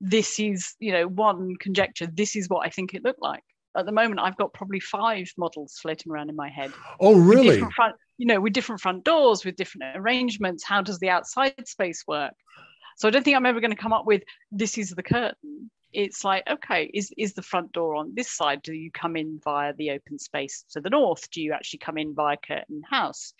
[0.00, 2.06] This is you know one conjecture.
[2.06, 3.42] This is what I think it looked like
[3.76, 6.72] at the moment I've got probably five models floating around in my head.
[7.00, 7.58] Oh, really?
[7.74, 10.64] Front, you know, with different front doors, with different arrangements.
[10.64, 12.34] How does the outside space work?
[12.96, 15.70] So I don't think I'm ever going to come up with this is the curtain.
[15.92, 18.62] It's like, okay, is is the front door on this side?
[18.62, 21.30] Do you come in via the open space to the north?
[21.30, 23.32] Do you actually come in via curtain house?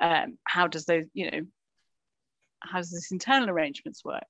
[0.00, 1.40] Um, how does those, you know,
[2.60, 4.22] how does this internal arrangements work?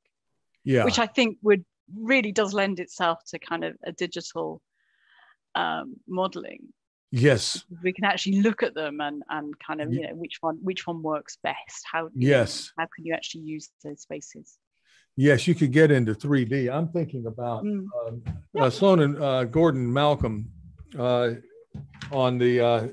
[0.65, 0.85] Yeah.
[0.85, 4.63] Which I think would really does lend itself to kind of a digital
[5.55, 6.73] um, modeling
[7.13, 10.59] yes we can actually look at them and and kind of you know which one
[10.63, 14.59] which one works best how yes how can you actually use those spaces
[15.17, 17.87] yes you could get into 3d i'm thinking about mm.
[18.07, 18.23] Um,
[18.59, 20.51] uh, sloane and uh, gordon malcolm
[20.99, 21.31] uh,
[22.13, 22.89] on the uh,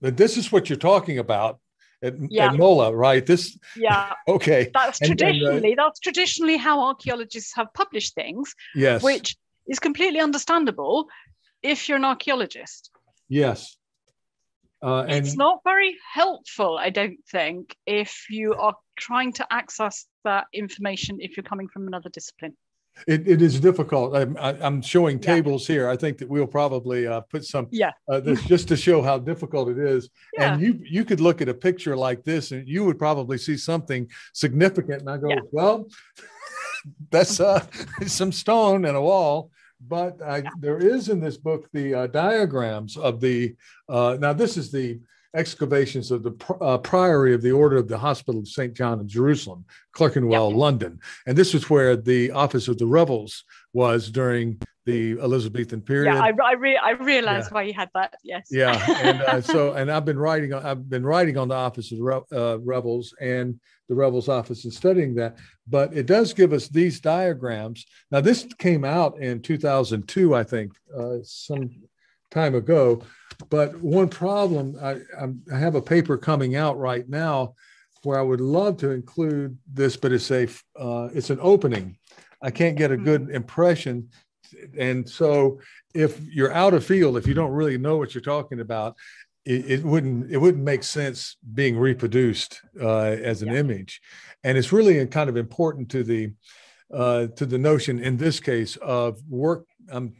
[0.00, 1.58] this is what you're talking about
[2.02, 2.48] at, yeah.
[2.48, 3.24] at MOLA, right?
[3.24, 4.70] This, yeah, okay.
[4.74, 8.54] That's and, traditionally and, uh, that's traditionally how archaeologists have published things.
[8.74, 9.36] Yes, which
[9.68, 11.08] is completely understandable
[11.62, 12.90] if you're an archaeologist.
[13.32, 13.78] Yes.
[14.82, 20.06] Uh, and it's not very helpful, I don't think, if you are trying to access
[20.24, 22.54] that information if you're coming from another discipline.
[23.08, 24.14] It, it is difficult.
[24.14, 25.74] I'm, I'm showing tables yeah.
[25.74, 25.88] here.
[25.88, 27.68] I think that we'll probably uh, put some.
[27.70, 27.92] Yeah.
[28.06, 30.10] Uh, this just to show how difficult it is.
[30.34, 30.52] Yeah.
[30.52, 33.56] And you you could look at a picture like this, and you would probably see
[33.56, 35.00] something significant.
[35.00, 35.40] And I go, yeah.
[35.52, 35.88] well,
[37.10, 37.64] that's uh,
[38.06, 39.50] some stone and a wall
[39.88, 43.54] but I, there is in this book the uh, diagrams of the
[43.88, 45.00] uh, now this is the
[45.34, 49.08] excavations of the uh, priory of the order of the hospital of st john in
[49.08, 50.58] jerusalem clerkenwell yep.
[50.58, 56.12] london and this is where the office of the revels was during the Elizabethan period.
[56.12, 57.54] Yeah, I, I, re- I realized yeah.
[57.54, 58.14] why you had that.
[58.24, 58.48] Yes.
[58.50, 61.98] Yeah, and uh, so and I've been writing I've been writing on the office of
[61.98, 65.38] the uh, Revels and the Revels office and studying that.
[65.68, 67.86] But it does give us these diagrams.
[68.10, 71.70] Now this came out in 2002, I think, uh, some
[72.30, 73.02] time ago.
[73.50, 74.96] But one problem, I,
[75.52, 77.54] I have a paper coming out right now
[78.02, 81.96] where I would love to include this, but it's a uh, it's an opening.
[82.42, 83.04] I can't get a hmm.
[83.04, 84.08] good impression
[84.78, 85.60] and so
[85.94, 88.96] if you're out of field, if you don't really know what you're talking about,
[89.44, 93.58] it, it wouldn't it wouldn't make sense being reproduced uh, as an yeah.
[93.58, 94.00] image,
[94.44, 96.32] and it's really kind of important to the
[96.94, 99.66] uh, to the notion in this case of work.
[99.90, 100.14] I'm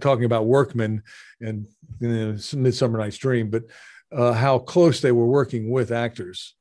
[0.00, 1.02] talking about workmen
[1.40, 1.66] and
[2.00, 3.64] you know, Midsummer Night's Dream, but
[4.12, 6.54] uh, how close they were working with actors.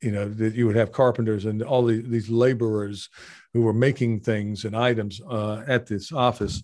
[0.00, 3.08] You know that you would have carpenters and all the, these laborers
[3.54, 6.62] who were making things and items uh, at this office.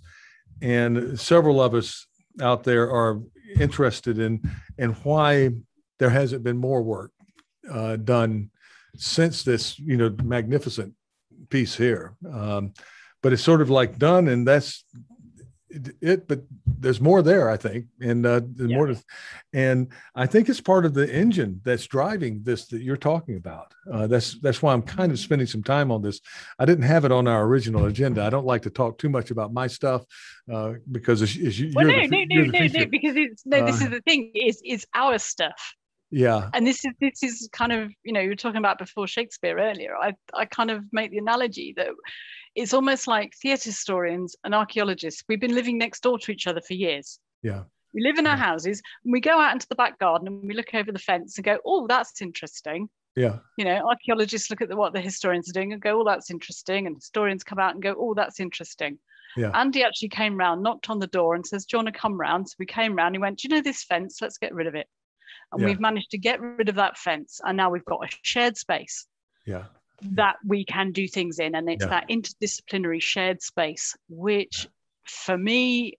[0.61, 2.07] And several of us
[2.41, 3.21] out there are
[3.59, 4.43] interested in,
[4.79, 5.51] in why
[5.99, 7.13] there hasn't been more work
[7.71, 8.51] uh, done
[8.97, 10.95] since this, you know, magnificent
[11.49, 12.15] piece here.
[12.31, 12.73] Um,
[13.23, 14.85] but it's sort of like done, and that's
[15.71, 18.77] it, but there's more there, I think, and uh, there's yeah.
[18.77, 19.03] more to,
[19.53, 23.73] and I think it's part of the engine that's driving this that you're talking about.
[23.91, 26.21] Uh, that's that's why I'm kind of spending some time on this.
[26.59, 28.25] I didn't have it on our original agenda.
[28.25, 30.05] I don't like to talk too much about my stuff
[30.53, 33.65] uh, because it's, it's well, no, the, no, no, no, no, because it's no.
[33.65, 34.33] This is uh, the thing.
[34.35, 35.75] Is is our stuff.
[36.11, 36.51] Yeah.
[36.55, 39.59] And this is this is kind of you know you were talking about before Shakespeare
[39.59, 39.95] earlier.
[39.97, 41.89] I I kind of make the analogy that
[42.55, 45.23] it's almost like theatre historians and archaeologists.
[45.29, 47.19] We've been living next door to each other for years.
[47.43, 47.63] Yeah.
[47.95, 50.55] We live in our houses and we go out into the back garden and we
[50.55, 52.89] look over the fence and go, oh, that's interesting.
[53.17, 53.39] Yeah.
[53.57, 56.31] You know, archaeologists look at the, what the historians are doing and go, oh, that's
[56.31, 56.87] interesting.
[56.87, 58.99] And historians come out and go, oh, that's interesting.
[59.37, 59.51] Yeah.
[59.55, 62.19] Andy actually came round, knocked on the door and says, Do you want to come
[62.19, 62.49] round?
[62.49, 63.15] So we came round.
[63.15, 64.19] He went, Do you know this fence?
[64.21, 64.89] Let's get rid of it.
[65.53, 65.69] And Yeah.
[65.69, 67.41] we've managed to get rid of that fence.
[67.45, 69.07] And now we've got a shared space
[69.47, 69.67] Yeah.
[70.03, 71.55] That we can do things in.
[71.55, 71.91] And it's Yeah.
[71.91, 74.69] that interdisciplinary shared space, which
[75.05, 75.99] for me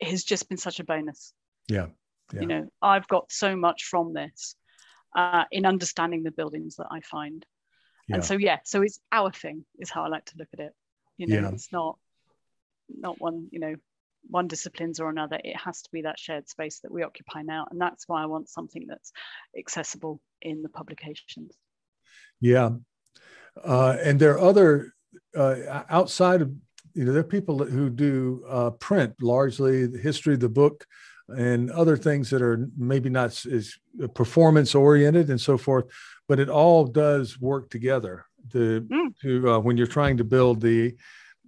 [0.00, 1.32] has just been such a bonus.
[1.68, 1.88] Yeah.
[2.32, 2.40] Yeah.
[2.40, 4.56] You know, I've got so much from this
[5.14, 7.44] uh, in understanding the buildings that I find.
[8.08, 8.16] Yeah.
[8.16, 10.74] And so, yeah, so it's our thing, is how I like to look at it.
[11.16, 11.98] You know, it's not
[12.88, 13.76] not one, you know,
[14.28, 15.38] one disciplines or another.
[15.42, 17.66] It has to be that shared space that we occupy now.
[17.70, 19.12] And that's why I want something that's
[19.56, 21.54] accessible in the publications.
[22.40, 22.70] Yeah.
[23.62, 24.92] Uh, and there are other
[25.36, 26.52] uh, outside of
[26.94, 30.84] you know there are people who do uh, print largely the history of the book
[31.28, 33.74] and other things that are maybe not as
[34.14, 35.86] performance oriented and so forth
[36.28, 39.14] but it all does work together to Mm.
[39.22, 40.94] to uh, when you're trying to build the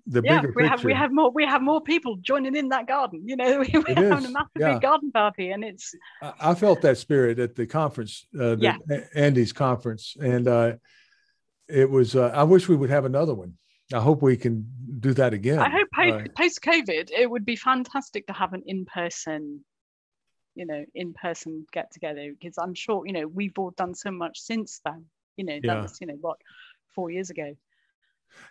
[0.06, 2.68] the yeah, bigger we picture have we have more we have more people joining in
[2.68, 3.22] that garden.
[3.26, 4.72] You know, we, we're having is, a massive yeah.
[4.74, 9.00] big garden party, and it's I felt that spirit at the conference, uh, the Yeah.
[9.14, 10.72] Andy's conference, and uh,
[11.68, 12.14] it was.
[12.14, 13.54] Uh, I wish we would have another one.
[13.92, 14.68] I hope we can
[15.00, 15.58] do that again.
[15.58, 19.64] I hope Uh, post COVID, it would be fantastic to have an in person,
[20.54, 24.10] you know, in person get together because I'm sure you know we've all done so
[24.10, 25.06] much since then.
[25.36, 25.74] You know, Yeah.
[25.74, 26.38] that was you know what
[26.94, 27.56] four years ago.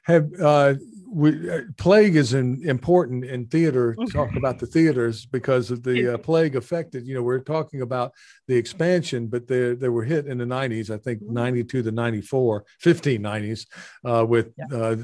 [0.03, 0.75] Have uh,
[1.11, 3.95] we, uh, plague is in, important in theater.
[3.97, 4.11] Mhm.
[4.11, 7.07] Talk about the theaters because of the uh, plague affected.
[7.07, 8.11] You know, we're talking about
[8.47, 10.89] the expansion, but they they were hit in the 90s.
[10.91, 11.29] I think Mhm.
[11.31, 13.65] 92 to 94, 15 90s,
[14.03, 14.65] uh, with Yeah.
[14.77, 14.95] uh,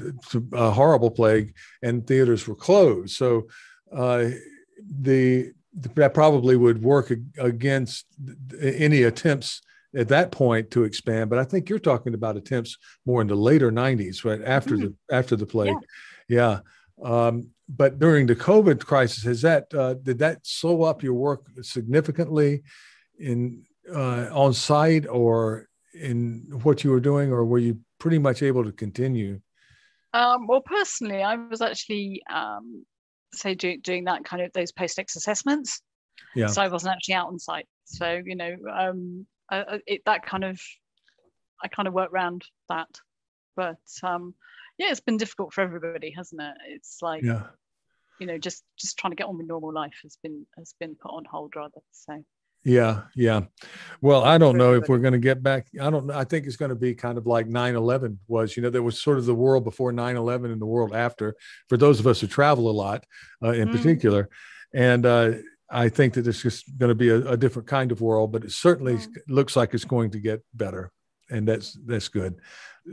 [0.52, 3.16] a horrible plague, and theaters were closed.
[3.16, 3.48] So
[3.92, 4.30] uh,
[5.00, 5.52] the
[5.96, 8.04] that probably would work against
[8.60, 9.62] any attempts
[9.94, 11.30] at that point to expand.
[11.30, 14.94] But I think you're talking about attempts more in the later 90s, right after the
[15.10, 15.76] after the plague.
[16.28, 16.60] Yeah.
[17.02, 21.46] Um, but during the COVID crisis, has that uh, did that slow up your work
[21.62, 22.62] significantly
[23.18, 28.42] in uh, on site or in what you were doing, or were you pretty much
[28.42, 29.40] able to continue?
[30.14, 32.84] Um, well, personally, I was actually um,
[33.34, 35.82] say do, doing that kind of those post ex assessments.
[36.34, 36.46] Yeah.
[36.48, 37.66] So I wasn't actually out on site.
[37.84, 40.60] So you know, um, I, I- it, that kind of
[41.64, 42.88] I kind of work around that.
[43.54, 44.34] But um,
[44.78, 46.54] yeah, it's been difficult for everybody, hasn't it?
[46.68, 47.42] It's like Yeah.
[48.18, 50.94] you know, just just trying to get on with normal life has been has been
[50.96, 51.80] put on hold rather.
[51.92, 52.24] So
[52.64, 53.42] Yeah, yeah.
[54.00, 55.66] Well, I don't know if we're going to get back.
[55.80, 56.14] I don't know.
[56.14, 58.56] I think it's going to be kind of like 9 11 was.
[58.56, 61.34] You know, there was sort of the world before 9 11 and the world after,
[61.68, 63.04] for those of us who travel a lot
[63.44, 63.72] uh, in Mm.
[63.76, 64.28] particular.
[64.74, 65.32] And uh,
[65.72, 68.44] I think that it's just going to be a, a different kind of world, but
[68.44, 68.98] it certainly
[69.28, 70.92] looks like it's going to get better.
[71.30, 72.34] And that's that's good.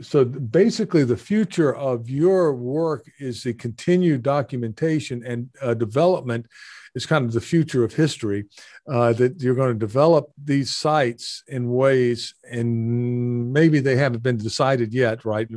[0.02, 6.46] So basically, the future of your work is the continued documentation and uh, development
[6.94, 8.46] is kind of the future of history
[8.88, 14.36] uh, that you're going to develop these sites in ways, and maybe they haven't been
[14.36, 15.48] decided yet, right?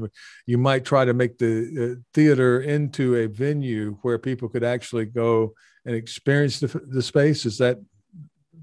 [0.46, 5.06] You might try to make the uh, theater into a venue where people could actually
[5.06, 5.54] go
[5.86, 7.46] and experience the, the space.
[7.46, 7.80] Is that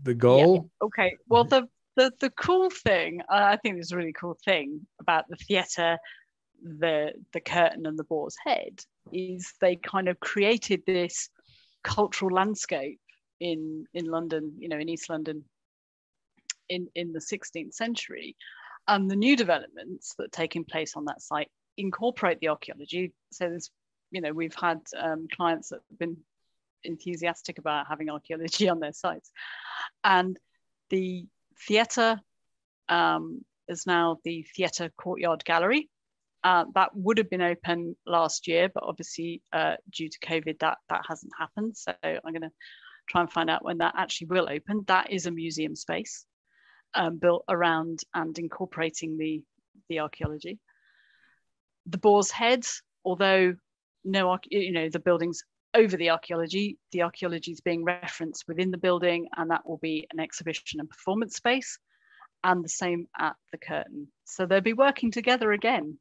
[0.03, 0.71] the goal?
[0.83, 4.87] okay, well the the the cool thing uh, I think is a really cool thing
[5.01, 5.99] about the theatre,
[6.63, 8.81] the the curtain and the boar's head
[9.13, 11.29] is they kind of created this
[11.83, 13.01] cultural landscape
[13.41, 15.45] in in London, you know, in East London
[16.69, 18.37] in in the 16th century.
[18.89, 23.13] And the new developments that are taking place on that site incorporate the archaeology.
[23.31, 23.71] So there's,
[24.11, 26.17] you know, we've had um, clients that have been
[26.85, 29.31] enthusiastic about having archaeology on their sites.
[30.05, 30.39] And
[30.91, 31.27] the
[31.67, 32.21] theatre
[32.89, 35.89] um, is now the Theatre Courtyard Gallery.
[36.43, 40.79] Uh, that would have been open last year, but obviously uh, due to COVID, that
[40.89, 41.77] that hasn't happened.
[41.77, 42.51] So I'm going to
[43.09, 44.85] try and find out when that actually will open.
[44.87, 46.25] That is a museum space
[46.95, 49.43] um, built around and incorporating the
[49.89, 50.59] the archaeology.
[51.87, 52.65] The Boar's Head,
[53.05, 53.55] although
[54.05, 55.43] no, you know, the buildings
[55.75, 60.07] over the archaeology, the archaeology is being referenced within the building, and that will be
[60.13, 61.79] an exhibition and performance space,
[62.43, 64.09] and the same at the curtain.
[64.25, 65.99] So they'll be working together again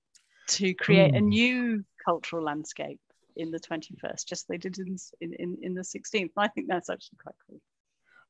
[0.50, 1.30] to create a Hmm.
[1.30, 3.00] new cultural landscape
[3.36, 6.32] in the 21st, just they did in, in, in the 16th.
[6.36, 7.62] I think that's actually quite cool.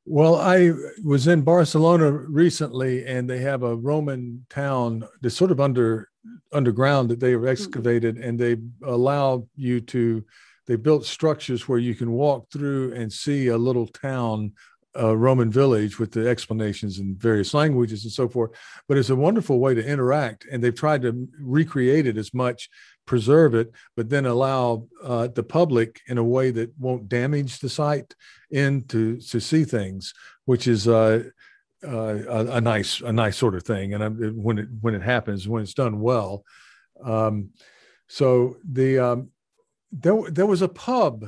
[0.06, 0.72] Well, I
[1.04, 6.08] was in Barcelona recently, and they have a Roman town that's sort of under
[6.52, 7.48] underground that they have hmm.
[7.48, 8.28] excavated, mm-hmm.
[8.28, 10.24] and they allow you to.
[10.70, 14.52] They built structures where you can walk through and see a little town
[14.94, 18.52] a Roman village with the explanations in various languages and so forth.
[18.86, 22.70] But it's a wonderful way to interact, and they've tried to recreate it as much,
[23.04, 27.68] preserve it, but then allow uh, the public in a way that won't damage the
[27.68, 28.14] site
[28.52, 30.14] in to to see things,
[30.44, 30.86] which is.
[30.86, 31.24] Uh,
[31.82, 35.00] uh, a, a, nice, a nice sort of thing, and I, when it when it
[35.00, 36.44] happens, when it's done well,
[37.02, 37.52] um,
[38.06, 39.30] so the um,
[39.92, 41.24] there there was a pub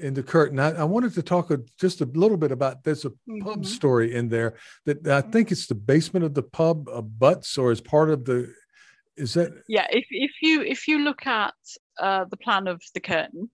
[0.00, 0.58] in the curtain.
[0.58, 3.40] I, I, wanted to talk a, just a little bit about there's a mm-hmm.
[3.40, 4.54] pub story in there
[4.86, 6.88] that I think it's the basement of the pub
[7.18, 8.52] butts or is part of the
[9.16, 11.54] is that yeah if, if you if you look at
[12.00, 13.48] uh, the plan of the curtain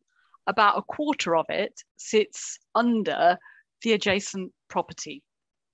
[0.46, 3.36] about a quarter of it sits under
[3.82, 5.22] the adjacent property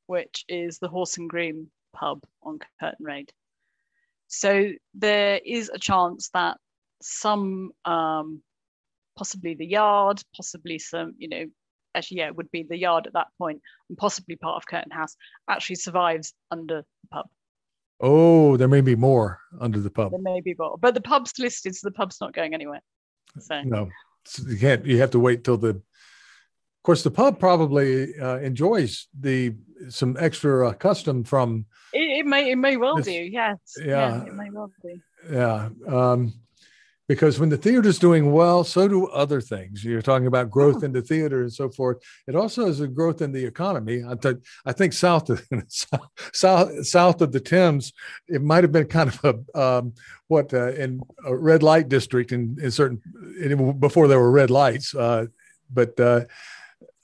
[0.07, 3.31] which is the horse and groom pub on curtain road
[4.27, 6.57] so there is a chance that
[7.01, 8.43] some um,
[9.17, 11.47] possibly the yard, possibly some, you know,
[11.95, 14.93] actually, yeah, it would be the yard at that point, and possibly part of Curtain
[14.93, 15.17] House
[15.49, 17.27] actually survives under the pub.
[18.01, 20.11] Oh, there may be more under the pub.
[20.13, 22.83] There may be more, but the pub's listed, so the pub's not going anywhere.
[23.41, 23.89] So no,
[24.47, 24.85] you can't.
[24.85, 25.71] You have to wait till the.
[25.71, 29.55] Of course, the pub probably uh, enjoys the
[29.89, 31.67] some extra uh, custom from.
[31.93, 33.13] It, it, may it may well this, do.
[33.13, 33.57] Yes.
[33.79, 34.25] Yeah, yeah.
[34.25, 35.01] It may well do.
[35.31, 35.69] Yeah.
[35.89, 36.35] Um,
[37.09, 39.85] because when the theater is doing well, so do other things.
[39.85, 40.87] You're talking about growth oh.
[40.87, 41.99] in the theater and so forth.
[42.27, 44.03] It also has a growth in the economy.
[44.07, 45.47] I, th- I think south of
[46.33, 47.93] south south of the Thames,
[48.29, 49.95] it might have been kind of a um,
[50.29, 53.01] what uh, in a red light district in, in certain
[53.41, 54.95] in, before there were red lights.
[54.95, 55.27] Uh,
[55.73, 56.25] but uh,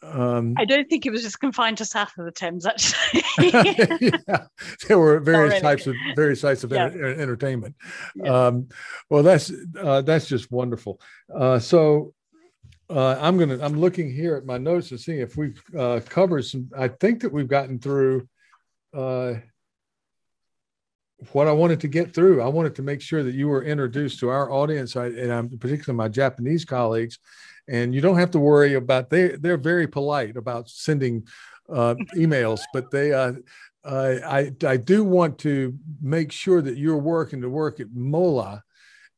[0.02, 2.66] um, I don't think it was just confined to south of the Thames.
[2.66, 3.22] Actually,
[4.28, 4.46] yeah,
[4.88, 6.86] there were various types of various types of yeah.
[6.86, 7.76] entertainment.
[8.16, 8.46] Yeah.
[8.46, 8.68] Um,
[9.08, 11.00] well, that's uh, that's just wonderful.
[11.32, 12.14] Uh, so
[12.90, 16.44] uh, I'm gonna I'm looking here at my notes to see if we've uh, covered
[16.46, 16.68] some.
[16.76, 18.28] I think that we've gotten through
[18.92, 19.34] uh,
[21.30, 22.42] what I wanted to get through.
[22.42, 25.48] I wanted to make sure that you were introduced to our audience, I, and I'm
[25.58, 27.20] particularly my Japanese colleagues
[27.68, 31.26] and you don't have to worry about they they're very polite about sending
[31.68, 33.32] uh, emails, but they uh,
[33.84, 37.92] uh, I I do want to make sure that your work and the work at
[37.92, 38.62] Mola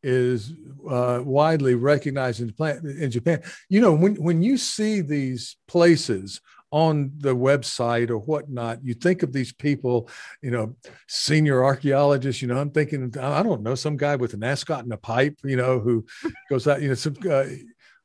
[0.03, 0.53] is
[0.89, 3.43] uh, widely recognized in Japan.
[3.69, 6.41] You know, when when you see these places
[6.71, 10.09] on the website or whatnot, you think of these people,
[10.43, 10.75] you know,
[11.07, 12.43] senior archaeologists.
[12.43, 15.39] You know, I'm thinking, I don't know, some guy with an ascot and a pipe,
[15.45, 16.05] you know, who
[16.51, 17.15] goes out, you know, some.
[17.29, 17.45] Uh,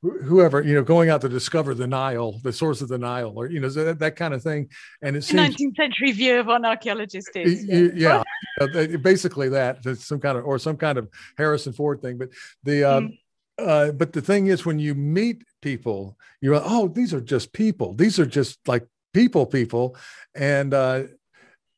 [0.01, 3.47] whoever you know going out to discover the Nile, the source of the Nile, or
[3.47, 4.69] you know that, that kind of thing.
[5.01, 7.65] And it's 19th century view of what an archaeologist is.
[7.65, 8.23] Yeah,
[8.59, 9.83] yeah basically that.
[9.97, 12.17] some kind of or some kind of Harrison Ford thing.
[12.17, 12.29] But
[12.63, 13.17] the uh, mm.
[13.57, 17.51] uh, but the thing is, when you meet people, you're like, oh, these are just
[17.53, 17.93] people.
[17.93, 19.97] These are just like people, people,
[20.35, 21.03] and uh,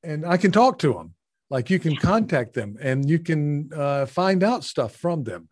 [0.03, 1.15] and I can talk to them.
[1.49, 5.49] Like you can contact them and you can uh, find out stuff from them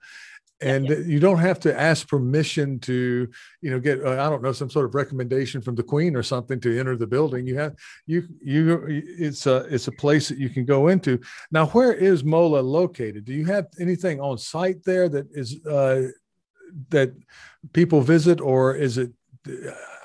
[0.62, 1.06] and yeah, yeah.
[1.06, 3.28] you don't have to ask permission to
[3.62, 6.24] you know get uh, i don't know some sort of recommendation from the queen or
[6.24, 10.38] something to enter the building you have you you it's a it's a place that
[10.38, 11.20] you can go into
[11.52, 16.04] now where is mola located do you have anything on site there that is uh,
[16.90, 17.14] that
[17.74, 19.12] people visit or is it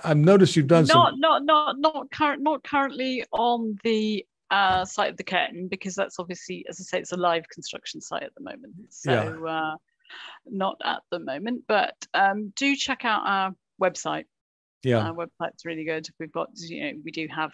[0.04, 1.20] i've noticed you've done not some...
[1.20, 6.20] not not not current not currently on the uh, site of the curtain because that's
[6.20, 9.74] obviously as i say it's a live construction site at the moment so yeah.
[10.46, 14.24] Not at the moment, but um, do check out our website.
[14.82, 16.06] Yeah, our website's really good.
[16.20, 17.52] We've got, you know, we do have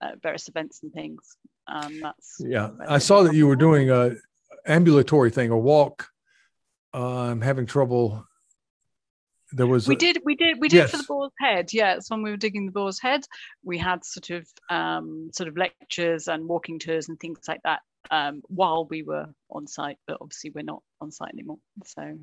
[0.00, 1.36] uh, various events and things.
[1.66, 2.70] Um, that's yeah.
[2.86, 4.12] I saw that you were doing a
[4.66, 6.08] ambulatory thing, a walk.
[6.94, 8.26] Uh, I'm having trouble.
[9.52, 10.90] There was we a, did we did we did yes.
[10.90, 11.72] for the boar's head.
[11.72, 13.24] Yeah, it's when we were digging the boar's head.
[13.64, 17.80] We had sort of um, sort of lectures and walking tours and things like that
[18.10, 21.58] um, while we were on site, but obviously we're not on site anymore.
[21.84, 22.18] So,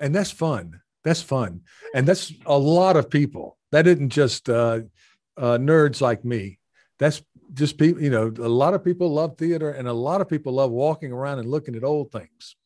[0.00, 0.80] and that's fun.
[1.04, 1.62] That's fun,
[1.94, 3.56] and that's a lot of people.
[3.72, 4.80] That isn't just uh,
[5.36, 6.58] uh, nerds like me.
[6.98, 7.22] That's
[7.54, 8.02] just people.
[8.02, 11.12] You know, a lot of people love theater, and a lot of people love walking
[11.12, 12.56] around and looking at old things.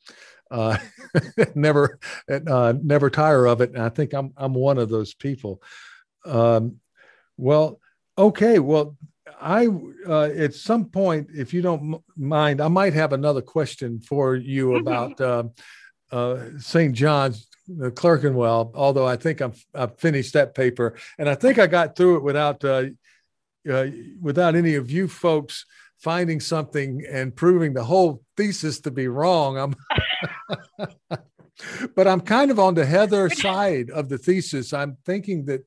[0.50, 0.78] Uh,
[1.54, 3.70] never, uh, never tire of it.
[3.70, 5.62] And I think I'm I'm one of those people.
[6.24, 6.80] Um,
[7.36, 7.80] well,
[8.16, 8.58] okay.
[8.58, 8.96] Well,
[9.40, 9.68] I
[10.06, 14.68] uh, at some point, if you don't mind, I might have another question for you
[14.68, 14.86] mm-hmm.
[14.86, 15.44] about uh,
[16.12, 16.94] uh, St.
[16.94, 17.48] John's
[17.82, 18.72] uh, Clerkenwell.
[18.74, 22.22] Although I think I'm I've finished that paper, and I think I got through it
[22.22, 22.84] without uh,
[23.70, 23.86] uh,
[24.20, 25.66] without any of you folks
[26.04, 29.56] finding something and proving the whole thesis to be wrong.
[29.56, 29.74] I'm
[31.96, 34.72] but I'm kind of on the Heather side of the thesis.
[34.74, 35.64] I'm thinking that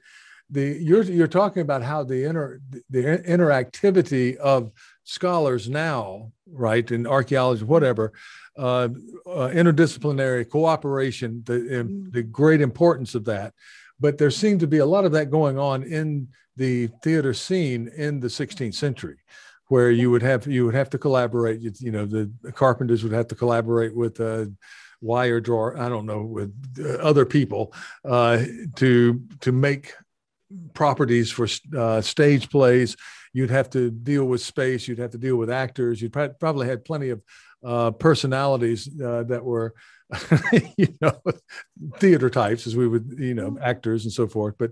[0.49, 4.71] the you're you're talking about how the inter the interactivity of
[5.03, 8.13] scholars now, right, in archaeology, whatever,
[8.57, 8.89] uh,
[9.25, 12.13] uh, interdisciplinary cooperation, the mm.
[12.13, 13.53] the great importance of that.
[13.99, 17.89] But there seemed to be a lot of that going on in the theater scene
[17.97, 19.17] in the 16th century
[19.68, 23.13] where you would have you would have to collaborate you, you know the carpenters would
[23.13, 24.51] have to collaborate with a
[25.01, 27.74] wire drawer i don't know with uh, other people
[28.05, 28.43] uh,
[28.76, 29.93] to to make
[30.74, 31.47] properties for
[31.78, 32.95] uh, stage plays.
[33.34, 36.86] You'd have to deal with space you'd have to deal with actors you'd probably had
[36.86, 37.22] plenty of
[37.63, 39.76] uh, personalities uh, that were
[40.78, 41.22] you know
[41.97, 44.72] theater types as we would you know actors and so forth but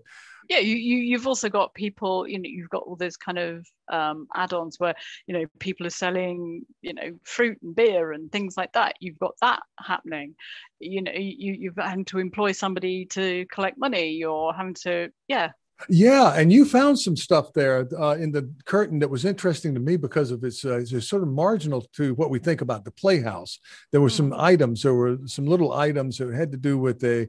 [0.49, 3.65] yeah you, you you've also got people you know you've got all those kind of
[3.91, 4.95] um, add-ons where
[5.27, 9.19] you know people are selling you know fruit and beer and things like that you've
[9.19, 10.35] got that happening
[10.79, 15.51] you know you you've having to employ somebody to collect money you're having to yeah
[15.89, 19.79] yeah, and you found some stuff there uh, in the curtain that was interesting to
[19.79, 22.91] me because of its, uh, it's sort of marginal to what we think about the
[22.91, 23.59] playhouse.
[23.91, 24.39] There were some mm.
[24.39, 27.27] items, there were some little items that had to do with a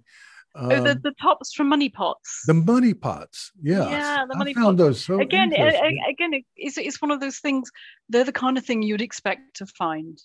[0.56, 2.42] um, oh, the, um, the tops from money pots.
[2.46, 3.88] The money pots, yeah.
[3.90, 4.86] Yeah, the money I found pots.
[4.86, 7.70] Those so again, again, it's, it's one of those things.
[8.08, 10.18] They're the kind of thing you'd expect to find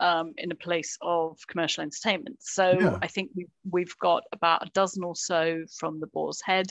[0.00, 2.36] um, in a place of commercial entertainment.
[2.40, 2.98] So yeah.
[3.02, 6.66] I think we've, we've got about a dozen or so from the Boar's Head,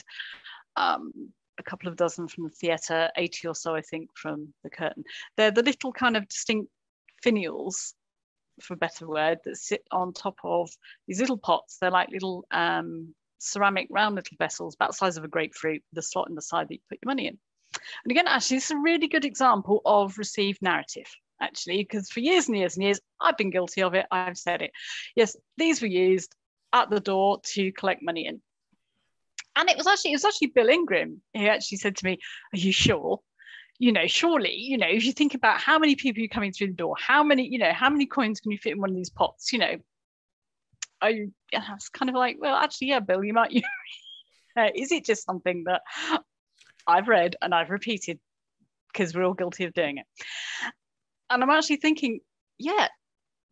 [0.76, 1.12] um,
[1.58, 5.04] a couple of dozen from the theatre, 80 or so, I think, from the curtain.
[5.36, 6.70] They're the little kind of distinct
[7.24, 7.94] finials
[8.62, 10.70] for a better word, that sit on top of
[11.06, 11.78] these little pots.
[11.80, 16.02] They're like little um, ceramic round little vessels, about the size of a grapefruit, the
[16.02, 17.38] slot in the side that you put your money in.
[18.04, 21.06] And again, actually, this is a really good example of received narrative,
[21.40, 24.06] actually, because for years and years and years, I've been guilty of it.
[24.10, 24.70] I've said it.
[25.14, 26.34] Yes, these were used
[26.72, 28.40] at the door to collect money in.
[29.56, 32.18] And it was actually, it was actually Bill Ingram who actually said to me,
[32.54, 33.20] Are you sure?
[33.78, 36.68] You know, surely, you know, if you think about how many people are coming through
[36.68, 38.96] the door, how many, you know, how many coins can you fit in one of
[38.96, 39.76] these pots, you know,
[41.00, 43.62] I, I was kind of like, well, actually, yeah, Bill, you might, you,
[44.56, 45.82] uh, is it just something that
[46.86, 48.18] I've read and I've repeated
[48.92, 50.06] because we're all guilty of doing it?
[51.30, 52.20] And I'm actually thinking,
[52.58, 52.88] yeah,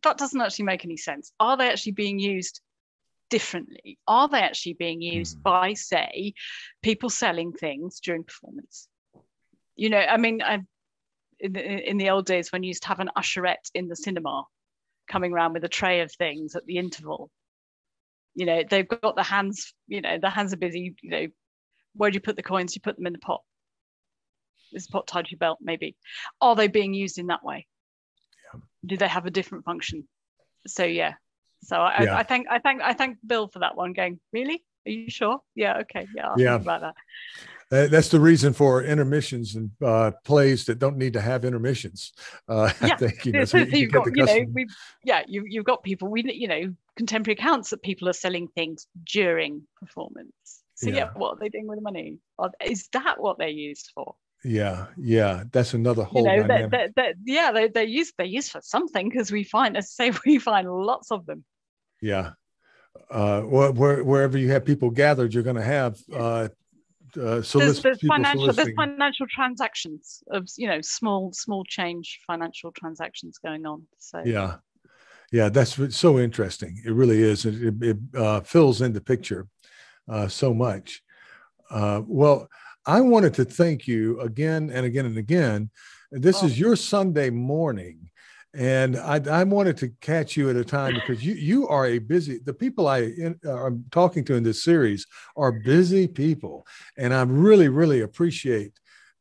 [0.03, 1.31] that doesn't actually make any sense.
[1.39, 2.59] Are they actually being used
[3.29, 3.97] differently?
[4.07, 5.43] Are they actually being used mm.
[5.43, 6.33] by, say,
[6.81, 8.89] people selling things during performance?
[9.77, 10.59] You know, I mean, I
[11.39, 13.95] in the, in the old days when you used to have an usherette in the
[13.95, 14.43] cinema
[15.07, 17.29] coming around with a tray of things at the interval.
[18.35, 21.27] You know, they've got the hands, you know, the hands are busy, you know,
[21.93, 22.75] where do you put the coins?
[22.75, 23.41] You put them in the pot.
[24.73, 25.95] Is pot tied to your belt, maybe.
[26.41, 27.65] Are they being used in that way?
[28.53, 28.59] Yeah.
[28.85, 30.07] Do they have a different function?
[30.67, 31.13] So yeah.
[31.63, 32.15] So I, yeah.
[32.15, 33.93] I, I thank I thank I thank Bill for that one.
[33.93, 34.63] Going, really?
[34.85, 35.39] Are you sure?
[35.55, 36.07] Yeah, okay.
[36.15, 36.55] Yeah, I'll yeah.
[36.55, 36.95] about that
[37.69, 42.13] that's the reason for intermissions and uh, plays that don't need to have intermissions.
[42.47, 42.93] Uh, yeah.
[42.93, 44.67] I think you know, so, so you've got, you know, we
[45.03, 48.87] yeah, you you've got people we you know contemporary accounts that people are selling things
[49.05, 50.31] during performance.
[50.75, 52.19] So yeah, yeah what are they doing with the money?
[52.63, 54.15] Is that what they're used for?
[54.43, 56.21] Yeah, yeah, that's another whole.
[56.21, 59.43] You know, they're, they're, they're, yeah, they they're used they're used for something because we
[59.43, 61.43] find, as I say, we find lots of them.
[62.01, 62.31] Yeah,
[63.09, 66.49] uh, where, wherever you have people gathered, you're going to have uh,
[67.17, 73.37] uh, there's, there's financial there's financial transactions of you know small small change financial transactions
[73.37, 74.21] going on so.
[74.25, 74.55] Yeah.
[75.31, 76.81] Yeah that's so interesting.
[76.85, 79.47] It really is it, it, it uh, fills in the picture
[80.09, 81.01] uh, so much.
[81.69, 82.47] Uh, well
[82.85, 85.69] i wanted to thank you again and again and again.
[86.11, 86.45] This oh.
[86.45, 88.09] is your sunday morning
[88.53, 91.99] and I, I, wanted to catch you at a time because you you are a
[91.99, 92.39] busy.
[92.43, 96.65] The people I in, uh, I'm talking to in this series are busy people,
[96.97, 98.73] and I really really appreciate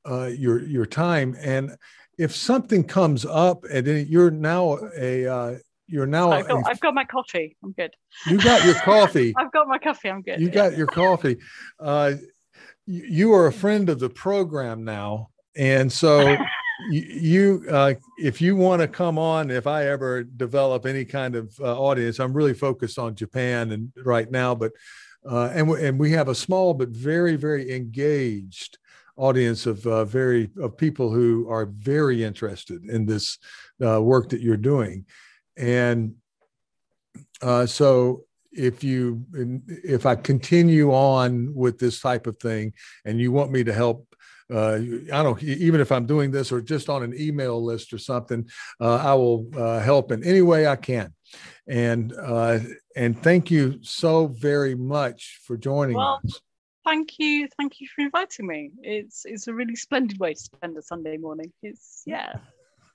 [0.08, 1.36] uh, your your time.
[1.40, 1.76] And
[2.18, 5.54] if something comes up, and you're now a uh,
[5.88, 7.56] you're now I've got, a, I've got, my coffee.
[7.62, 7.94] I'm good.
[8.26, 9.34] You got your coffee.
[9.36, 10.08] I've got my coffee.
[10.08, 10.40] I'm good.
[10.40, 10.54] You yeah.
[10.54, 11.38] got your coffee.
[11.78, 12.14] Uh,
[12.86, 16.36] you, you are a friend of the program now, and so.
[16.90, 21.54] you uh, if you want to come on if i ever develop any kind of
[21.61, 24.72] uh, audience i'm really focused on japan and right now but
[25.28, 28.78] uh, and, and we have a small but very very engaged
[29.16, 33.38] audience of uh, very of people who are very interested in this
[33.84, 35.07] uh, work that you're doing.
[35.57, 36.14] And
[37.42, 38.22] uh, so
[38.53, 39.22] if you
[39.84, 42.72] if i continue on with this type of thing
[43.04, 44.16] and you want me to help
[44.52, 44.78] uh,
[45.12, 48.48] I don't even if I'm doing this or just on an email list or something,
[48.80, 51.12] uh, I will uh, help in any way I can.
[51.66, 52.60] And uh,
[52.94, 56.40] and thank you so very much for joining well, us.
[56.84, 58.70] Thank you, thank you for inviting me.
[58.82, 61.52] It's it's a really splendid way to spend a Sunday morning.
[61.62, 62.34] It's yeah.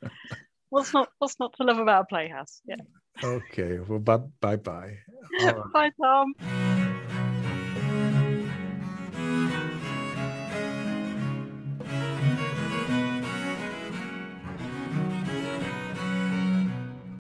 [0.70, 2.62] what's not what's not to love about a playhouse?
[2.66, 2.78] Yeah.
[3.22, 3.80] Okay.
[3.80, 4.98] Well, bye bye bye.
[5.42, 5.56] Right.
[5.74, 6.88] Bye, Tom.